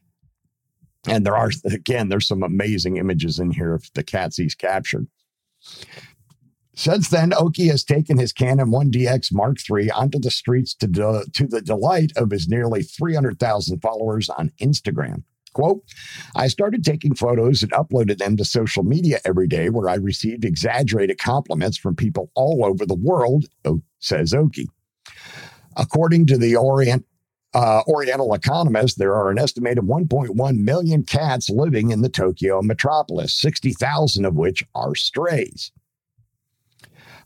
And 1.06 1.24
there 1.24 1.36
are, 1.36 1.50
again, 1.64 2.08
there's 2.08 2.26
some 2.26 2.42
amazing 2.42 2.96
images 2.96 3.38
in 3.38 3.52
here 3.52 3.74
of 3.74 3.90
the 3.94 4.02
cats 4.02 4.36
he's 4.36 4.54
captured. 4.54 5.06
Since 6.74 7.08
then, 7.08 7.32
Oki 7.34 7.66
has 7.68 7.82
taken 7.82 8.18
his 8.18 8.32
Canon 8.32 8.70
1DX 8.70 9.32
Mark 9.32 9.56
III 9.68 9.90
onto 9.90 10.20
the 10.20 10.30
streets 10.30 10.74
to, 10.74 10.86
de- 10.86 11.24
to 11.32 11.46
the 11.46 11.60
delight 11.60 12.12
of 12.16 12.30
his 12.30 12.46
nearly 12.48 12.82
300,000 12.82 13.80
followers 13.80 14.28
on 14.28 14.52
Instagram. 14.60 15.24
Quote, 15.54 15.82
I 16.36 16.46
started 16.46 16.84
taking 16.84 17.16
photos 17.16 17.64
and 17.64 17.72
uploaded 17.72 18.18
them 18.18 18.36
to 18.36 18.44
social 18.44 18.84
media 18.84 19.18
every 19.24 19.48
day 19.48 19.70
where 19.70 19.88
I 19.88 19.96
received 19.96 20.44
exaggerated 20.44 21.18
compliments 21.18 21.78
from 21.78 21.96
people 21.96 22.30
all 22.36 22.64
over 22.64 22.86
the 22.86 22.94
world, 22.94 23.46
says 23.98 24.32
Oki. 24.32 24.68
According 25.76 26.26
to 26.26 26.38
the 26.38 26.54
Orient 26.54 27.06
uh, 27.54 27.82
Oriental 27.86 28.34
economists, 28.34 28.96
there 28.96 29.14
are 29.14 29.30
an 29.30 29.38
estimated 29.38 29.84
1.1 29.84 30.58
million 30.58 31.02
cats 31.02 31.48
living 31.48 31.90
in 31.90 32.02
the 32.02 32.08
Tokyo 32.08 32.60
metropolis, 32.62 33.32
60,000 33.40 34.24
of 34.24 34.34
which 34.34 34.62
are 34.74 34.94
strays. 34.94 35.72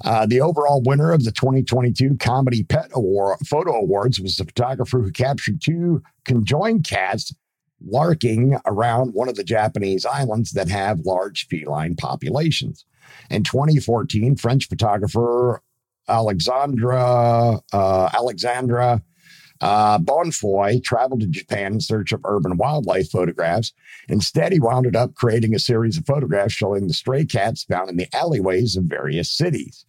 Uh, 0.04 0.26
the 0.26 0.40
overall 0.40 0.82
winner 0.84 1.12
of 1.12 1.24
the 1.24 1.32
2022 1.32 2.16
Comedy 2.16 2.64
Pet 2.64 2.90
Award 2.92 3.38
Photo 3.46 3.72
Awards 3.72 4.20
was 4.20 4.36
the 4.36 4.44
photographer 4.44 5.00
who 5.00 5.12
captured 5.12 5.60
two 5.60 6.02
conjoined 6.24 6.84
cats 6.84 7.32
larking 7.84 8.58
around 8.66 9.14
one 9.14 9.28
of 9.28 9.36
the 9.36 9.44
Japanese 9.44 10.04
islands 10.04 10.52
that 10.52 10.68
have 10.68 11.00
large 11.00 11.46
feline 11.46 11.94
populations. 11.94 12.84
In 13.30 13.42
2014, 13.42 14.36
French 14.36 14.68
photographer 14.68 15.62
Alexandra 16.08 17.60
uh, 17.72 18.10
Alexandra 18.12 19.02
uh, 19.62 19.98
Bonfoy 19.98 20.82
traveled 20.82 21.20
to 21.20 21.26
Japan 21.28 21.74
in 21.74 21.80
search 21.80 22.12
of 22.12 22.20
urban 22.24 22.56
wildlife 22.56 23.10
photographs. 23.10 23.72
Instead, 24.08 24.52
he 24.52 24.60
wound 24.60 24.94
up 24.96 25.14
creating 25.14 25.54
a 25.54 25.60
series 25.60 25.96
of 25.96 26.04
photographs 26.04 26.52
showing 26.52 26.88
the 26.88 26.94
stray 26.94 27.24
cats 27.24 27.64
found 27.64 27.88
in 27.88 27.96
the 27.96 28.08
alleyways 28.14 28.76
of 28.76 28.84
various 28.84 29.30
cities. 29.30 29.86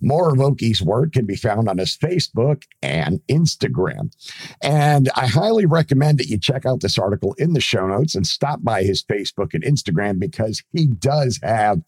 More 0.00 0.32
of 0.32 0.40
Oki's 0.40 0.82
work 0.82 1.12
can 1.12 1.26
be 1.26 1.36
found 1.36 1.68
on 1.68 1.78
his 1.78 1.96
Facebook 1.96 2.62
and 2.82 3.20
Instagram. 3.28 4.14
And 4.62 5.10
I 5.16 5.26
highly 5.26 5.66
recommend 5.66 6.18
that 6.18 6.28
you 6.28 6.38
check 6.38 6.66
out 6.66 6.80
this 6.80 6.98
article 6.98 7.34
in 7.38 7.54
the 7.54 7.60
show 7.60 7.86
notes 7.86 8.14
and 8.14 8.26
stop 8.26 8.62
by 8.62 8.82
his 8.82 9.02
Facebook 9.02 9.54
and 9.54 9.64
Instagram 9.64 10.18
because 10.18 10.62
he 10.72 10.86
does 10.86 11.40
have 11.42 11.82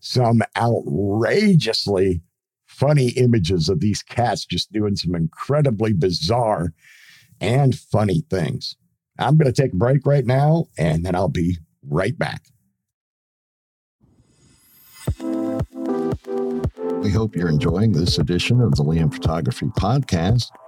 some 0.00 0.42
outrageously 0.56 2.22
funny 2.74 3.10
images 3.10 3.68
of 3.68 3.80
these 3.80 4.02
cats 4.02 4.44
just 4.44 4.72
doing 4.72 4.96
some 4.96 5.14
incredibly 5.14 5.92
bizarre 5.92 6.72
and 7.40 7.78
funny 7.78 8.24
things. 8.30 8.76
I'm 9.18 9.36
going 9.36 9.52
to 9.52 9.62
take 9.62 9.72
a 9.72 9.76
break 9.76 10.04
right 10.04 10.26
now 10.26 10.66
and 10.76 11.04
then 11.04 11.14
I'll 11.14 11.28
be 11.28 11.58
right 11.88 12.18
back. 12.18 12.42
We 17.02 17.10
hope 17.10 17.36
you're 17.36 17.48
enjoying 17.48 17.92
this 17.92 18.18
edition 18.18 18.60
of 18.60 18.74
the 18.76 18.82
Liam 18.82 19.12
Photography 19.12 19.66
Podcast. 19.66 20.46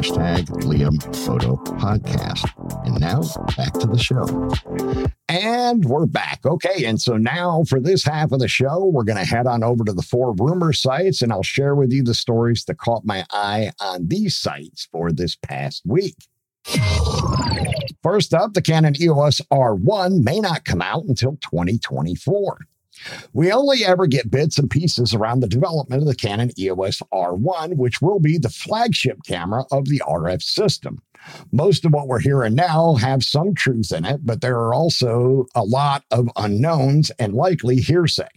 Liam 0.00 1.02
Photo 1.26 1.56
Podcast. 1.56 2.46
And 2.86 2.98
now 2.98 3.22
back 3.56 3.74
to 3.74 3.86
the 3.86 3.98
show. 3.98 4.24
And 5.28 5.84
we're 5.84 6.06
back. 6.06 6.40
Okay. 6.46 6.84
And 6.86 7.00
so 7.00 7.16
now 7.16 7.64
for 7.68 7.78
this 7.78 8.04
half 8.04 8.32
of 8.32 8.38
the 8.40 8.48
show, 8.48 8.86
we're 8.86 9.04
going 9.04 9.18
to 9.18 9.24
head 9.24 9.46
on 9.46 9.62
over 9.62 9.84
to 9.84 9.92
the 9.92 10.02
four 10.02 10.34
rumor 10.34 10.72
sites 10.72 11.20
and 11.20 11.32
I'll 11.32 11.42
share 11.42 11.74
with 11.74 11.92
you 11.92 12.02
the 12.02 12.14
stories 12.14 12.64
that 12.64 12.78
caught 12.78 13.04
my 13.04 13.26
eye 13.30 13.72
on 13.80 14.08
these 14.08 14.34
sites 14.34 14.88
for 14.90 15.12
this 15.12 15.36
past 15.36 15.82
week. 15.84 16.16
First 18.02 18.32
up, 18.34 18.54
the 18.54 18.62
Canon 18.62 18.94
EOS 19.00 19.40
R1 19.52 20.24
may 20.24 20.40
not 20.40 20.64
come 20.64 20.80
out 20.80 21.04
until 21.04 21.32
2024. 21.42 22.58
We 23.32 23.52
only 23.52 23.84
ever 23.84 24.06
get 24.06 24.30
bits 24.30 24.58
and 24.58 24.70
pieces 24.70 25.14
around 25.14 25.40
the 25.40 25.48
development 25.48 26.02
of 26.02 26.08
the 26.08 26.14
Canon 26.14 26.50
EOS 26.58 27.02
R1, 27.12 27.76
which 27.76 28.00
will 28.02 28.20
be 28.20 28.38
the 28.38 28.48
flagship 28.48 29.18
camera 29.26 29.64
of 29.70 29.86
the 29.86 30.02
RF 30.06 30.42
system. 30.42 31.02
Most 31.52 31.84
of 31.84 31.92
what 31.92 32.08
we're 32.08 32.20
hearing 32.20 32.54
now 32.54 32.94
have 32.94 33.22
some 33.22 33.54
truth 33.54 33.92
in 33.92 34.04
it, 34.04 34.20
but 34.24 34.40
there 34.40 34.58
are 34.58 34.74
also 34.74 35.46
a 35.54 35.62
lot 35.62 36.04
of 36.10 36.28
unknowns 36.36 37.10
and 37.18 37.34
likely 37.34 37.76
hearsay. 37.76 38.28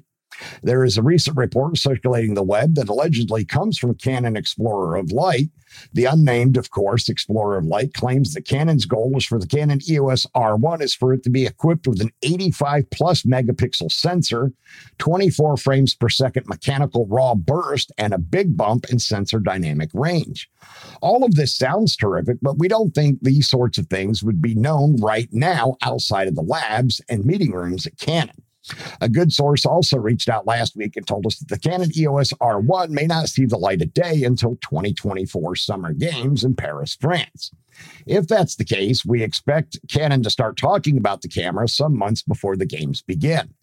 There 0.64 0.84
is 0.84 0.98
a 0.98 1.04
recent 1.04 1.38
report 1.38 1.78
circulating 1.78 2.34
the 2.34 2.44
web 2.44 2.76
that 2.76 2.90
allegedly 2.90 3.46
comes 3.46 3.78
from 3.78 3.96
Canon 3.96 4.36
Explorer 4.36 4.96
of 4.98 5.12
Light. 5.12 5.50
The 5.94 6.06
unnamed, 6.06 6.58
of 6.58 6.70
course, 6.70 7.10
Explorer 7.10 7.58
of 7.58 7.66
Light 7.66 7.94
claims 7.94 8.34
that 8.34 8.46
Canon's 8.46 8.86
goal 8.86 9.14
is 9.18 9.26
for 9.26 9.40
the 9.40 9.48
Canon 9.48 9.80
EOS 9.88 10.26
R1 10.36 10.82
is 10.82 10.96
for 10.96 11.14
it 11.14 11.24
to 11.24 11.30
be 11.30 11.46
equipped 11.46 11.88
with 11.88 12.02
an 12.02 12.12
85 12.24 12.90
plus 12.92 13.24
megapixel 13.24 13.92
sensor, 13.92 14.54
24 15.00 15.58
frames 15.58 15.94
per 15.94 16.10
second 16.10 16.48
mechanical 16.48 17.06
raw 17.08 17.36
burst, 17.36 17.92
and 17.98 18.14
a 18.14 18.18
big 18.18 18.56
bump 18.56 18.86
in 18.90 19.00
sensor 19.00 19.40
dynamic 19.40 19.90
range. 19.94 20.50
All 21.02 21.24
of 21.24 21.36
this 21.36 21.56
sounds 21.56 21.96
terrific, 21.96 22.38
but 22.42 22.58
we 22.58 22.68
don't 22.68 22.94
think 22.94 23.20
these 23.22 23.50
sorts 23.50 23.78
of 23.78 23.88
things 23.88 24.24
would 24.24 24.42
be 24.42 24.56
known 24.56 24.96
right 25.02 25.30
now 25.32 25.76
outside 25.82 26.28
of 26.28 26.36
the 26.36 26.42
labs 26.42 27.02
and 27.10 27.26
meeting 27.26 27.52
rooms 27.52 27.86
at 27.86 27.98
Canon. 27.98 28.45
A 29.02 29.10
good 29.10 29.32
source 29.32 29.66
also 29.66 29.98
reached 29.98 30.30
out 30.30 30.48
last 30.48 30.76
week 30.76 30.96
and 30.96 31.06
told 31.06 31.26
us 31.26 31.38
that 31.40 31.50
the 31.50 31.60
Canon 31.60 31.92
EOS 31.96 32.34
R1 32.34 32.90
may 32.90 33.06
not 33.06 33.30
see 33.30 33.46
the 33.46 33.58
light 33.58 33.82
of 33.82 33.94
day 33.94 34.24
until 34.24 34.58
2024 34.58 35.56
Summer 35.56 35.94
Games 35.94 36.44
in 36.44 36.56
Paris, 36.56 36.98
France. 37.00 37.52
If 38.06 38.28
that's 38.28 38.56
the 38.56 38.66
case, 38.66 39.06
we 39.06 39.22
expect 39.22 39.78
Canon 39.90 40.24
to 40.24 40.30
start 40.30 40.58
talking 40.58 40.98
about 40.98 41.22
the 41.22 41.28
camera 41.28 41.68
some 41.68 41.98
months 41.98 42.22
before 42.22 42.56
the 42.56 42.66
games 42.66 43.02
begin. 43.02 43.54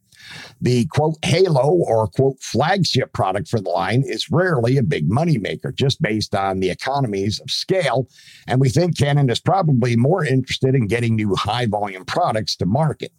The 0.60 0.86
quote 0.86 1.16
halo 1.24 1.68
or 1.68 2.06
quote 2.06 2.40
flagship 2.40 3.12
product 3.12 3.48
for 3.48 3.60
the 3.60 3.70
line 3.70 4.04
is 4.06 4.30
rarely 4.30 4.76
a 4.76 4.82
big 4.82 5.08
moneymaker, 5.08 5.74
just 5.74 6.00
based 6.00 6.34
on 6.34 6.60
the 6.60 6.70
economies 6.70 7.40
of 7.40 7.50
scale. 7.50 8.08
And 8.46 8.60
we 8.60 8.68
think 8.68 8.96
Canon 8.96 9.30
is 9.30 9.40
probably 9.40 9.96
more 9.96 10.24
interested 10.24 10.74
in 10.74 10.86
getting 10.86 11.16
new 11.16 11.34
high 11.34 11.66
volume 11.66 12.04
products 12.04 12.56
to 12.56 12.66
market. 12.66 13.12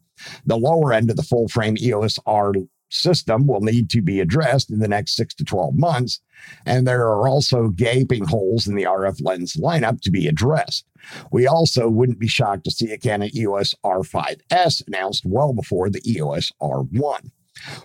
The 0.46 0.58
lower 0.58 0.94
end 0.94 1.10
of 1.10 1.16
the 1.16 1.24
full 1.24 1.48
frame 1.48 1.78
EOS 1.78 2.20
R 2.26 2.54
system 2.90 3.48
will 3.48 3.62
need 3.62 3.90
to 3.90 4.02
be 4.02 4.20
addressed 4.20 4.72
in 4.72 4.80
the 4.80 4.88
next 4.88 5.16
six 5.16 5.34
to 5.36 5.44
12 5.44 5.76
months. 5.76 6.22
And 6.66 6.88
there 6.88 7.08
are 7.08 7.28
also 7.28 7.70
gaping 7.70 8.26
holes 8.26 8.68
in 8.68 8.76
the 8.76 8.84
RF 8.84 9.24
lens 9.24 9.54
lineup 9.54 10.02
to 10.02 10.12
be 10.12 10.28
addressed. 10.28 10.86
We 11.32 11.48
also 11.48 11.90
wouldn't 11.90 12.20
be 12.20 12.28
shocked 12.28 12.64
to 12.66 12.72
see 12.72 12.92
a 12.92 12.98
Canon 12.98 13.36
EOS 13.36 13.76
R5S 13.84 14.88
announced 14.88 15.26
well 15.26 15.54
before 15.54 15.90
the 15.90 16.02
EOS 16.10 16.52
R1. 16.62 17.32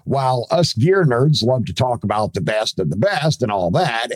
While 0.04 0.46
us 0.50 0.72
gear 0.72 1.04
nerds 1.04 1.42
love 1.42 1.66
to 1.66 1.74
talk 1.74 2.04
about 2.04 2.34
the 2.34 2.40
best 2.40 2.78
of 2.78 2.90
the 2.90 2.96
best 2.96 3.42
and 3.42 3.52
all 3.52 3.70
that, 3.72 4.08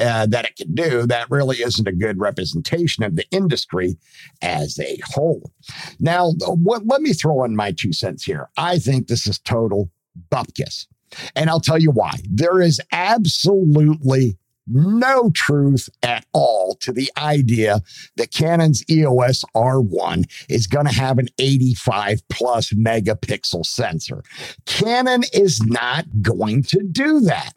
uh, 0.00 0.26
that 0.26 0.46
it 0.46 0.56
can 0.56 0.74
do, 0.74 1.06
that 1.06 1.30
really 1.30 1.58
isn't 1.58 1.86
a 1.86 1.92
good 1.92 2.18
representation 2.18 3.04
of 3.04 3.16
the 3.16 3.26
industry 3.30 3.96
as 4.42 4.78
a 4.78 4.98
whole. 5.04 5.52
Now, 5.98 6.32
let 6.40 7.02
me 7.02 7.12
throw 7.12 7.44
in 7.44 7.54
my 7.54 7.72
two 7.72 7.92
cents 7.92 8.24
here. 8.24 8.48
I 8.56 8.78
think 8.78 9.06
this 9.06 9.26
is 9.26 9.38
total 9.38 9.90
bupkis. 10.30 10.86
And 11.34 11.50
I'll 11.50 11.60
tell 11.60 11.78
you 11.78 11.90
why. 11.90 12.12
There 12.30 12.60
is 12.60 12.80
absolutely 12.92 14.36
no 14.70 15.30
truth 15.34 15.88
at 16.02 16.24
all 16.32 16.76
to 16.80 16.92
the 16.92 17.10
idea 17.18 17.80
that 18.16 18.32
Canon's 18.32 18.84
EOS 18.88 19.44
R1 19.54 20.30
is 20.48 20.66
going 20.66 20.86
to 20.86 20.94
have 20.94 21.18
an 21.18 21.28
85 21.38 22.20
plus 22.28 22.70
megapixel 22.72 23.66
sensor. 23.66 24.22
Canon 24.66 25.24
is 25.32 25.60
not 25.62 26.04
going 26.22 26.62
to 26.64 26.82
do 26.82 27.20
that. 27.20 27.52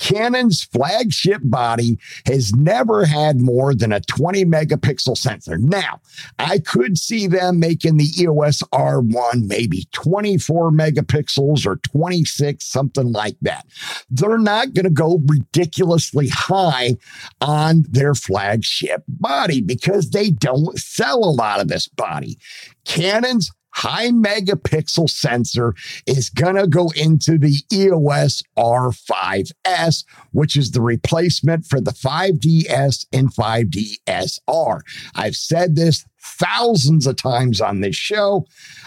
Canon's 0.00 0.64
flagship 0.64 1.42
body 1.44 1.98
has 2.26 2.54
never 2.54 3.04
had 3.04 3.40
more 3.40 3.74
than 3.74 3.92
a 3.92 4.00
20 4.00 4.46
megapixel 4.46 5.16
sensor. 5.16 5.58
Now, 5.58 6.00
I 6.38 6.58
could 6.58 6.96
see 6.96 7.26
them 7.26 7.60
making 7.60 7.98
the 7.98 8.08
EOS 8.18 8.62
R1 8.72 9.46
maybe 9.46 9.86
24 9.92 10.70
megapixels 10.70 11.66
or 11.66 11.76
26, 11.76 12.64
something 12.64 13.12
like 13.12 13.36
that. 13.42 13.66
They're 14.08 14.38
not 14.38 14.72
going 14.72 14.84
to 14.84 14.90
go 14.90 15.22
ridiculously 15.26 16.28
high 16.28 16.96
on 17.42 17.84
their 17.88 18.14
flagship 18.14 19.04
body 19.06 19.60
because 19.60 20.10
they 20.10 20.30
don't 20.30 20.78
sell 20.78 21.18
a 21.18 21.30
lot 21.30 21.60
of 21.60 21.68
this 21.68 21.86
body. 21.88 22.38
Canon's 22.86 23.52
high 23.72 24.08
megapixel 24.08 25.08
sensor 25.08 25.74
is 26.06 26.30
going 26.30 26.56
to 26.56 26.66
go 26.66 26.90
into 26.96 27.38
the 27.38 27.56
EOS 27.72 28.42
R5S, 28.56 30.04
which 30.32 30.56
is 30.56 30.70
the 30.70 30.80
replacement 30.80 31.66
for 31.66 31.80
the 31.80 31.92
5DS 31.92 33.06
and 33.12 33.32
5DSR. 33.32 34.80
I've 35.14 35.36
said 35.36 35.76
this 35.76 36.04
thousands 36.22 37.06
of 37.06 37.16
times 37.16 37.60
on 37.60 37.80
this 37.80 37.96
show. 37.96 38.46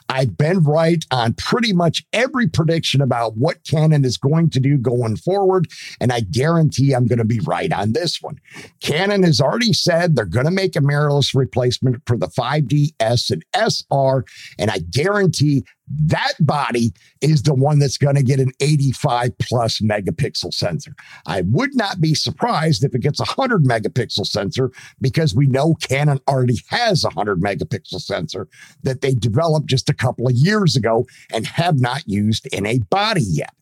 I've 0.09 0.37
been 0.37 0.63
right 0.63 1.03
on 1.11 1.33
pretty 1.33 1.73
much 1.73 2.03
every 2.13 2.47
prediction 2.47 3.01
about 3.01 3.37
what 3.37 3.63
Canon 3.63 4.05
is 4.05 4.17
going 4.17 4.49
to 4.51 4.59
do 4.59 4.77
going 4.77 5.15
forward. 5.15 5.67
And 5.99 6.11
I 6.11 6.21
guarantee 6.21 6.93
I'm 6.93 7.07
going 7.07 7.19
to 7.19 7.25
be 7.25 7.39
right 7.39 7.71
on 7.71 7.93
this 7.93 8.21
one. 8.21 8.39
Canon 8.81 9.23
has 9.23 9.39
already 9.39 9.73
said 9.73 10.15
they're 10.15 10.25
going 10.25 10.45
to 10.45 10.51
make 10.51 10.75
a 10.75 10.79
mirrorless 10.79 11.33
replacement 11.33 12.01
for 12.05 12.17
the 12.17 12.27
5DS 12.27 13.31
and 13.31 13.45
SR. 13.55 14.25
And 14.59 14.69
I 14.69 14.79
guarantee 14.79 15.63
that 15.87 16.33
body 16.39 16.93
is 17.21 17.43
the 17.43 17.53
one 17.53 17.79
that's 17.79 17.97
going 17.97 18.15
to 18.15 18.23
get 18.23 18.39
an 18.39 18.51
85 18.59 19.37
plus 19.37 19.79
megapixel 19.79 20.53
sensor. 20.53 20.95
I 21.25 21.41
would 21.47 21.75
not 21.75 21.99
be 21.99 22.15
surprised 22.15 22.83
if 22.83 22.95
it 22.95 23.01
gets 23.01 23.19
a 23.19 23.25
100 23.25 23.65
megapixel 23.65 24.25
sensor 24.25 24.71
because 25.01 25.35
we 25.35 25.45
know 25.45 25.75
Canon 25.75 26.19
already 26.27 26.59
has 26.69 27.03
a 27.03 27.09
100 27.09 27.41
megapixel 27.41 28.01
sensor 28.01 28.47
that 28.83 29.01
they 29.01 29.13
developed 29.13 29.67
just 29.67 29.89
a 29.89 29.93
couple 29.93 30.27
of 30.27 30.33
years 30.35 30.75
ago 30.75 31.05
and 31.33 31.45
have 31.45 31.79
not 31.79 32.07
used 32.07 32.47
in 32.53 32.65
a 32.65 32.79
body 32.89 33.23
yet. 33.23 33.53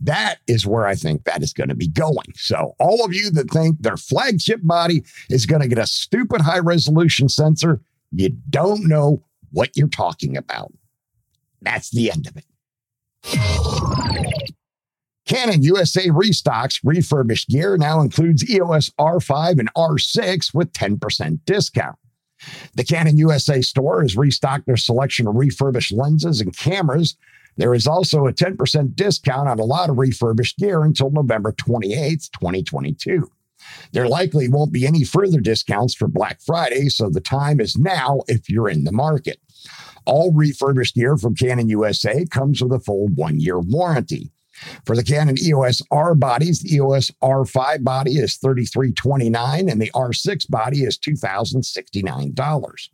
That 0.00 0.38
is 0.48 0.66
where 0.66 0.86
I 0.86 0.96
think 0.96 1.24
that 1.24 1.44
is 1.44 1.52
going 1.52 1.68
to 1.68 1.76
be 1.76 1.86
going. 1.86 2.32
So, 2.34 2.74
all 2.80 3.04
of 3.04 3.14
you 3.14 3.30
that 3.30 3.50
think 3.50 3.80
their 3.80 3.96
flagship 3.96 4.58
body 4.64 5.04
is 5.30 5.46
going 5.46 5.62
to 5.62 5.68
get 5.68 5.78
a 5.78 5.86
stupid 5.86 6.40
high 6.40 6.58
resolution 6.58 7.28
sensor, 7.28 7.80
you 8.10 8.30
don't 8.50 8.88
know 8.88 9.22
what 9.52 9.76
you're 9.76 9.86
talking 9.86 10.36
about. 10.36 10.72
That's 11.62 11.90
the 11.90 12.10
end 12.10 12.26
of 12.26 12.36
it. 12.36 12.44
Canon 15.26 15.62
USA 15.62 16.08
restocks 16.08 16.80
refurbished 16.84 17.48
gear 17.48 17.76
now 17.78 18.00
includes 18.00 18.48
EOS 18.50 18.90
R5 18.98 19.60
and 19.60 19.72
R6 19.74 20.52
with 20.52 20.72
10% 20.72 21.40
discount. 21.46 21.96
The 22.74 22.84
Canon 22.84 23.16
USA 23.18 23.62
store 23.62 24.02
has 24.02 24.16
restocked 24.16 24.66
their 24.66 24.76
selection 24.76 25.28
of 25.28 25.36
refurbished 25.36 25.92
lenses 25.92 26.40
and 26.40 26.56
cameras. 26.56 27.16
There 27.56 27.72
is 27.72 27.86
also 27.86 28.26
a 28.26 28.32
10% 28.32 28.96
discount 28.96 29.48
on 29.48 29.60
a 29.60 29.64
lot 29.64 29.90
of 29.90 29.98
refurbished 29.98 30.58
gear 30.58 30.82
until 30.82 31.10
November 31.10 31.52
28th, 31.52 32.30
2022. 32.32 33.30
There 33.92 34.08
likely 34.08 34.48
won't 34.48 34.72
be 34.72 34.86
any 34.86 35.04
further 35.04 35.40
discounts 35.40 35.94
for 35.94 36.08
Black 36.08 36.40
Friday, 36.40 36.88
so 36.88 37.08
the 37.08 37.20
time 37.20 37.60
is 37.60 37.78
now 37.78 38.22
if 38.26 38.50
you're 38.50 38.68
in 38.68 38.84
the 38.84 38.92
market. 38.92 39.38
All 40.04 40.32
refurbished 40.32 40.94
gear 40.94 41.16
from 41.16 41.34
Canon 41.34 41.68
USA 41.68 42.24
comes 42.26 42.62
with 42.62 42.72
a 42.72 42.80
full 42.80 43.08
one 43.08 43.40
year 43.40 43.58
warranty. 43.58 44.32
For 44.84 44.94
the 44.94 45.02
Canon 45.02 45.36
EOS 45.42 45.82
R 45.90 46.14
bodies, 46.14 46.60
the 46.60 46.76
EOS 46.76 47.10
R5 47.22 47.82
body 47.82 48.12
is 48.12 48.36
3329 48.36 49.68
and 49.68 49.80
the 49.80 49.90
R6 49.92 50.50
body 50.50 50.84
is 50.84 50.98
$2,069. 50.98 52.88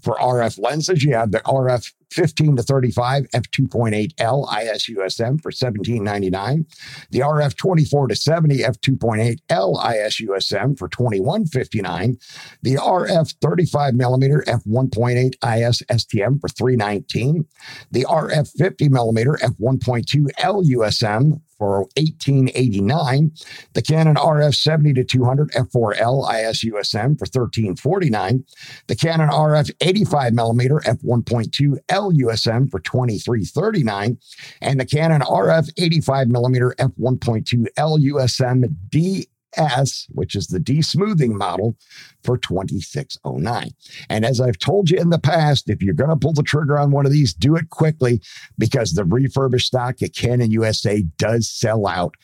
For 0.00 0.14
RF 0.16 0.58
lenses, 0.58 1.04
you 1.04 1.14
have 1.14 1.32
the 1.32 1.40
RF 1.40 1.92
15 2.10 2.56
to 2.56 2.62
35 2.62 3.26
f2.8L 3.34 4.48
ISUSM 4.48 5.40
for 5.40 5.50
1799, 5.50 6.66
the 7.10 7.20
RF 7.20 7.56
24 7.56 8.08
to 8.08 8.16
70 8.16 8.58
f2.8L 8.58 9.76
ISUSM 9.76 10.78
for 10.78 10.88
2159, 10.88 12.16
the 12.62 12.74
RF 12.74 13.34
35 13.40 13.94
millimeter 13.94 14.44
f1.8 14.46 15.34
IS 15.68 15.82
STM 15.90 16.40
for 16.40 16.48
319, 16.48 17.46
the 17.90 18.04
RF 18.04 18.50
50 18.56 18.88
millimeter 18.88 19.38
f1.2 19.42 20.28
LUSM 20.40 21.40
for 21.58 21.80
1889, 21.96 23.32
the 23.74 23.82
Canon 23.82 24.16
RF 24.16 24.54
70 24.54 24.94
to 24.94 25.04
200 25.04 25.50
f4L 25.52 26.28
ISUSM 26.28 27.18
for 27.18 27.26
1349, 27.26 28.44
the 28.86 28.96
Canon 28.96 29.28
RF 29.28 29.70
85 29.80 30.34
millimeter 30.34 30.80
f1.2 30.80 31.78
LUSM 31.88 32.70
for 32.70 32.80
2339, 32.80 34.18
and 34.60 34.80
the 34.80 34.86
Canon 34.86 35.22
RF 35.22 35.70
85 35.76 36.28
millimeter 36.28 36.74
f1.2 36.78 37.66
LUSM 37.78 38.74
D 38.90 39.26
S, 39.56 40.06
which 40.10 40.34
is 40.34 40.46
the 40.48 40.58
desmoothing 40.58 41.32
model 41.32 41.76
for 42.22 42.36
2609. 42.36 43.70
And 44.08 44.24
as 44.24 44.40
I've 44.40 44.58
told 44.58 44.90
you 44.90 44.98
in 44.98 45.10
the 45.10 45.18
past, 45.18 45.70
if 45.70 45.82
you're 45.82 45.94
going 45.94 46.10
to 46.10 46.16
pull 46.16 46.32
the 46.32 46.42
trigger 46.42 46.78
on 46.78 46.90
one 46.90 47.06
of 47.06 47.12
these, 47.12 47.32
do 47.34 47.56
it 47.56 47.70
quickly 47.70 48.20
because 48.58 48.92
the 48.92 49.04
refurbished 49.04 49.68
stock 49.68 50.02
at 50.02 50.14
Canon 50.14 50.50
USA 50.50 51.02
does 51.16 51.48
sell 51.48 51.86
out 51.86 52.14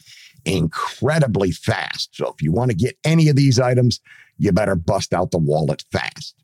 incredibly 0.45 1.53
fast. 1.53 2.17
So 2.17 2.29
if 2.29 2.43
you 2.43 2.53
want 2.53 2.71
to 2.71 2.77
get 2.77 2.97
any 3.05 3.29
of 3.29 3.37
these 3.37 3.61
items, 3.61 4.01
you 4.39 4.53
better 4.53 4.75
bust 4.75 5.15
out 5.15 5.31
the 5.31 5.39
wallet 5.39 5.85
fast. 5.93 6.35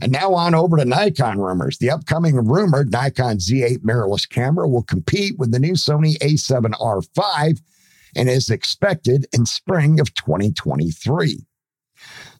And 0.00 0.12
now 0.12 0.34
on 0.34 0.54
over 0.54 0.76
to 0.76 0.84
Nikon 0.84 1.38
rumors. 1.38 1.78
The 1.78 1.90
upcoming 1.90 2.36
rumored 2.36 2.92
Nikon 2.92 3.38
Z8 3.38 3.78
mirrorless 3.78 4.28
camera 4.28 4.68
will 4.68 4.82
compete 4.82 5.38
with 5.38 5.52
the 5.52 5.58
new 5.58 5.72
Sony 5.72 6.18
A7R5 6.18 7.60
and 8.16 8.28
is 8.28 8.50
expected 8.50 9.26
in 9.32 9.46
spring 9.46 10.00
of 10.00 10.14
2023. 10.14 11.46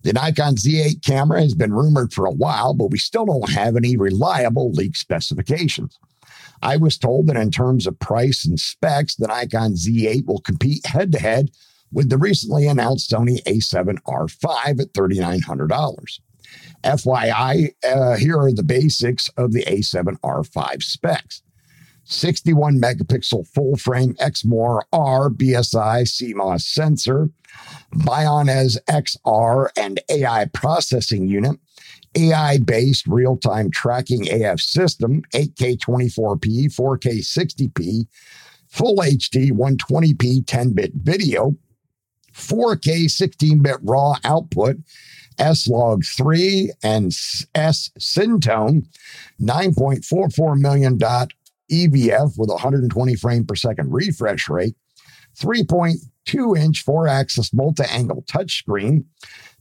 The 0.02 0.12
Nikon 0.12 0.56
Z8 0.56 1.04
camera 1.04 1.40
has 1.40 1.54
been 1.54 1.72
rumored 1.72 2.12
for 2.12 2.26
a 2.26 2.32
while, 2.32 2.74
but 2.74 2.90
we 2.90 2.98
still 2.98 3.26
don't 3.26 3.50
have 3.50 3.76
any 3.76 3.96
reliable 3.96 4.70
leak 4.72 4.96
specifications. 4.96 5.98
I 6.62 6.76
was 6.76 6.96
told 6.96 7.26
that 7.26 7.36
in 7.36 7.50
terms 7.50 7.86
of 7.86 7.98
price 7.98 8.46
and 8.46 8.58
specs, 8.58 9.16
the 9.16 9.26
Nikon 9.26 9.74
Z8 9.74 10.26
will 10.26 10.40
compete 10.40 10.86
head 10.86 11.12
to 11.12 11.18
head 11.18 11.50
with 11.92 12.08
the 12.08 12.18
recently 12.18 12.66
announced 12.66 13.10
Sony 13.10 13.42
A7R5 13.44 14.80
at 14.80 14.92
$3,900. 14.92 16.20
FYI, 16.84 17.70
uh, 17.84 18.16
here 18.16 18.38
are 18.38 18.52
the 18.52 18.62
basics 18.62 19.28
of 19.36 19.52
the 19.52 19.64
A7R5 19.64 20.82
specs. 20.82 21.42
61 22.06 22.80
megapixel 22.80 23.46
full 23.48 23.76
frame 23.76 24.14
Exmor 24.14 24.82
R 24.92 25.28
BSI 25.28 26.02
CMOS 26.04 26.62
sensor, 26.62 27.30
BIONZ 27.94 28.78
XR 28.88 29.68
and 29.76 30.00
AI 30.08 30.46
processing 30.54 31.26
unit, 31.26 31.58
AI 32.14 32.58
based 32.58 33.06
real 33.08 33.36
time 33.36 33.70
tracking 33.70 34.28
AF 34.30 34.60
system, 34.60 35.22
8K 35.34 35.78
24p, 35.78 36.66
4K 36.74 37.18
60p, 37.18 38.06
full 38.68 38.96
HD 38.98 39.50
120p 39.50 40.46
10 40.46 40.72
bit 40.74 40.92
video, 40.94 41.56
4K 42.32 43.10
16 43.10 43.62
bit 43.62 43.76
raw 43.82 44.14
output, 44.22 44.76
S 45.38 45.66
log 45.68 46.04
3 46.04 46.70
and 46.84 47.06
S 47.54 47.90
Cinetone, 47.98 48.86
9.44 49.40 50.58
million 50.58 50.96
dot 50.98 51.32
EVF 51.70 52.38
with 52.38 52.50
120 52.50 53.16
frame 53.16 53.44
per 53.44 53.54
second 53.54 53.92
refresh 53.92 54.48
rate, 54.48 54.74
3.2 55.38 56.58
inch 56.58 56.82
four 56.82 57.06
axis 57.06 57.52
multi 57.52 57.84
angle 57.90 58.22
touchscreen, 58.22 59.04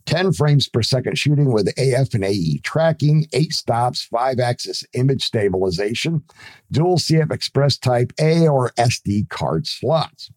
10 0.06 0.34
frames 0.34 0.70
per 0.70 0.84
second 0.84 1.18
shooting 1.18 1.52
with 1.52 1.68
AF 1.78 2.14
and 2.14 2.24
AE 2.24 2.60
tracking, 2.64 3.28
eight 3.34 3.54
stops, 3.54 4.06
five 4.06 4.40
axis 4.40 4.84
image 4.94 5.24
stabilization, 5.24 6.24
dual 6.72 6.98
CF 6.98 7.32
Express 7.32 7.78
Type 7.78 8.14
A 8.20 8.48
or 8.48 8.72
SD 8.72 9.30
card 9.30 9.68
slots. 9.68 10.30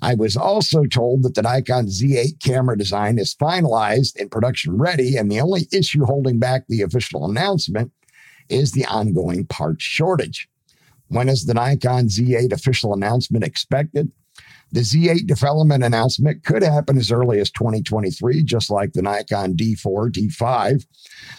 I 0.00 0.14
was 0.14 0.36
also 0.36 0.84
told 0.84 1.22
that 1.22 1.34
the 1.34 1.42
Nikon 1.42 1.86
Z8 1.86 2.42
camera 2.42 2.76
design 2.76 3.18
is 3.18 3.34
finalized 3.34 4.18
and 4.18 4.30
production 4.30 4.78
ready, 4.78 5.16
and 5.16 5.30
the 5.30 5.40
only 5.40 5.68
issue 5.72 6.04
holding 6.04 6.38
back 6.38 6.64
the 6.68 6.82
official 6.82 7.28
announcement 7.28 7.92
is 8.48 8.72
the 8.72 8.86
ongoing 8.86 9.46
parts 9.46 9.84
shortage. 9.84 10.48
When 11.08 11.28
is 11.28 11.44
the 11.44 11.54
Nikon 11.54 12.08
Z8 12.08 12.52
official 12.52 12.94
announcement 12.94 13.44
expected? 13.44 14.12
The 14.70 14.80
Z8 14.80 15.26
development 15.26 15.82
announcement 15.82 16.44
could 16.44 16.62
happen 16.62 16.98
as 16.98 17.10
early 17.10 17.40
as 17.40 17.50
2023, 17.50 18.42
just 18.42 18.70
like 18.70 18.92
the 18.92 19.00
Nikon 19.00 19.54
D4, 19.54 20.12
D5. 20.12 20.84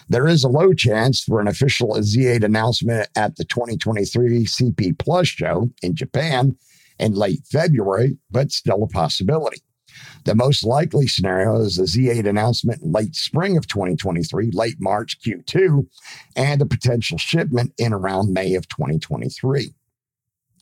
There 0.08 0.26
is 0.26 0.42
a 0.42 0.48
low 0.48 0.72
chance 0.72 1.22
for 1.22 1.40
an 1.40 1.46
official 1.46 1.94
Z8 1.94 2.42
announcement 2.42 3.08
at 3.14 3.36
the 3.36 3.44
2023 3.44 4.44
CP 4.46 4.98
Plus 4.98 5.28
show 5.28 5.70
in 5.80 5.94
Japan 5.94 6.56
in 6.98 7.14
late 7.14 7.46
February, 7.46 8.18
but 8.30 8.50
still 8.50 8.82
a 8.82 8.88
possibility. 8.88 9.62
The 10.24 10.34
most 10.34 10.64
likely 10.64 11.06
scenario 11.06 11.60
is 11.60 11.78
a 11.78 11.82
Z8 11.82 12.26
announcement 12.26 12.84
late 12.84 13.16
spring 13.16 13.56
of 13.56 13.66
2023, 13.66 14.50
late 14.52 14.76
March 14.78 15.18
Q2, 15.20 15.86
and 16.36 16.60
a 16.60 16.66
potential 16.66 17.18
shipment 17.18 17.72
in 17.78 17.92
around 17.92 18.32
May 18.32 18.54
of 18.54 18.68
2023. 18.68 19.74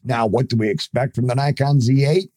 Now, 0.04 0.26
what 0.26 0.48
do 0.48 0.56
we 0.56 0.70
expect 0.70 1.16
from 1.16 1.26
the 1.26 1.34
Nikon 1.34 1.80
Z8? 1.80 2.28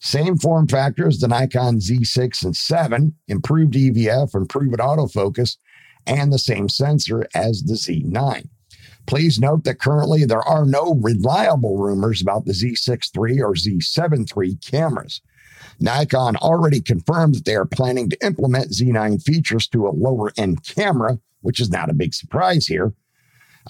Same 0.00 0.36
form 0.36 0.66
factor 0.66 1.06
as 1.06 1.18
the 1.18 1.28
Nikon 1.28 1.78
Z6 1.78 2.44
and 2.44 2.56
7, 2.56 3.14
improved 3.28 3.74
EVF, 3.74 4.34
improved 4.34 4.78
autofocus, 4.78 5.56
and 6.06 6.32
the 6.32 6.38
same 6.38 6.68
sensor 6.68 7.26
as 7.34 7.62
the 7.62 7.74
Z9. 7.74 8.48
Please 9.06 9.38
note 9.38 9.64
that 9.64 9.80
currently 9.80 10.24
there 10.24 10.42
are 10.42 10.64
no 10.64 10.94
reliable 10.94 11.76
rumors 11.76 12.22
about 12.22 12.44
the 12.44 12.52
Z6 12.52 13.10
III 13.16 13.42
or 13.42 13.54
Z7 13.54 14.26
III 14.36 14.56
cameras. 14.56 15.20
Nikon 15.80 16.36
already 16.36 16.80
confirmed 16.80 17.34
that 17.34 17.44
they 17.44 17.54
are 17.54 17.64
planning 17.64 18.10
to 18.10 18.26
implement 18.26 18.70
Z9 18.70 19.22
features 19.22 19.66
to 19.68 19.86
a 19.86 19.90
lower 19.90 20.32
end 20.36 20.64
camera, 20.64 21.18
which 21.40 21.60
is 21.60 21.70
not 21.70 21.90
a 21.90 21.94
big 21.94 22.14
surprise 22.14 22.66
here, 22.66 22.94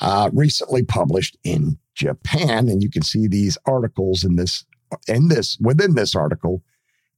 uh, 0.00 0.31
recently 0.33 0.83
published 0.83 1.37
in 1.44 1.78
Japan. 1.94 2.68
And 2.68 2.83
you 2.83 2.90
can 2.90 3.02
see 3.02 3.26
these 3.26 3.59
articles 3.66 4.24
in 4.24 4.37
this, 4.37 4.64
in 5.09 5.28
this, 5.28 5.59
within 5.61 5.94
this 5.94 6.14
article 6.14 6.62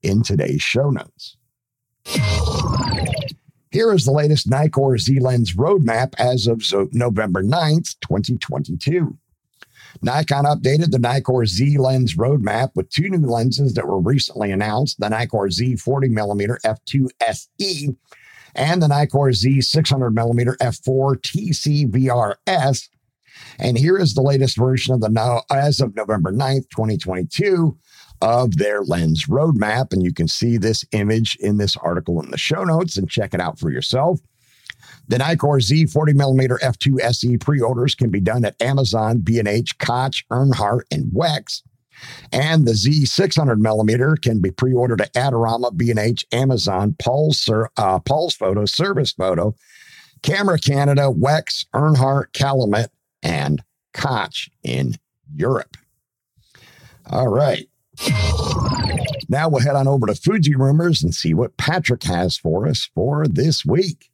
in 0.02 0.22
today's 0.22 0.62
show 0.62 0.90
notes. 0.90 1.36
Here 3.70 3.92
is 3.92 4.04
the 4.04 4.12
latest 4.12 4.48
Nikkor 4.48 5.00
Z 5.00 5.18
Lens 5.18 5.54
roadmap 5.54 6.14
as 6.16 6.46
of 6.46 6.62
November 6.92 7.42
9th, 7.42 7.96
2022. 8.02 9.18
Nikon 10.02 10.44
updated 10.44 10.90
the 10.90 10.98
Nikkor 10.98 11.46
Z 11.46 11.78
lens 11.78 12.16
roadmap 12.16 12.70
with 12.74 12.90
two 12.90 13.08
new 13.08 13.26
lenses 13.26 13.74
that 13.74 13.86
were 13.86 14.00
recently 14.00 14.50
announced 14.50 15.00
the 15.00 15.08
Nikkor 15.08 15.50
Z 15.50 15.74
40mm 15.74 16.56
f2 16.64 17.08
SE 17.20 17.96
and 18.54 18.82
the 18.82 18.88
Nikkor 18.88 19.32
Z 19.32 19.58
600mm 19.58 20.56
f4 20.58 21.16
TC 21.20 21.90
VRS. 21.90 22.88
And 23.58 23.76
here 23.76 23.98
is 23.98 24.14
the 24.14 24.22
latest 24.22 24.56
version 24.56 24.94
of 24.94 25.00
the 25.00 25.08
now, 25.08 25.42
as 25.50 25.80
of 25.80 25.96
November 25.96 26.32
9th, 26.32 26.68
2022, 26.70 27.76
of 28.20 28.56
their 28.56 28.82
lens 28.82 29.26
roadmap. 29.26 29.92
And 29.92 30.02
you 30.02 30.12
can 30.12 30.28
see 30.28 30.56
this 30.56 30.84
image 30.92 31.36
in 31.40 31.58
this 31.58 31.76
article 31.76 32.22
in 32.22 32.30
the 32.30 32.38
show 32.38 32.64
notes 32.64 32.96
and 32.96 33.10
check 33.10 33.34
it 33.34 33.40
out 33.40 33.58
for 33.58 33.70
yourself. 33.70 34.20
The 35.08 35.18
Nikkor 35.18 35.60
Z 35.60 35.86
40mm 35.86 36.60
f2 36.60 37.00
SE 37.00 37.36
pre-orders 37.36 37.94
can 37.94 38.10
be 38.10 38.20
done 38.20 38.44
at 38.44 38.60
Amazon, 38.60 39.18
B&H, 39.18 39.78
Koch, 39.78 40.24
Erhardt, 40.30 40.82
and 40.90 41.12
Wex. 41.12 41.62
And 42.32 42.66
the 42.66 42.74
Z 42.74 43.06
600 43.06 43.60
millimeter 43.60 44.16
can 44.16 44.40
be 44.40 44.50
pre 44.50 44.72
ordered 44.72 45.00
at 45.00 45.12
Adorama, 45.14 45.76
B&H, 45.76 46.26
Amazon, 46.32 46.96
Paul's, 46.98 47.48
uh, 47.48 47.98
Paul's 48.00 48.34
Photo, 48.34 48.64
Service 48.64 49.12
Photo, 49.12 49.54
Camera 50.22 50.58
Canada, 50.58 51.02
Wex, 51.02 51.66
Erhardt, 51.74 52.32
Calumet, 52.32 52.90
and 53.22 53.62
Koch 53.92 54.50
in 54.62 54.94
Europe. 55.34 55.76
All 57.06 57.28
right. 57.28 57.68
Now 59.28 59.48
we'll 59.48 59.62
head 59.62 59.76
on 59.76 59.86
over 59.86 60.06
to 60.06 60.14
Fuji 60.14 60.54
Rumors 60.54 61.02
and 61.02 61.14
see 61.14 61.34
what 61.34 61.56
Patrick 61.56 62.02
has 62.04 62.36
for 62.36 62.66
us 62.66 62.88
for 62.94 63.26
this 63.26 63.64
week. 63.64 64.10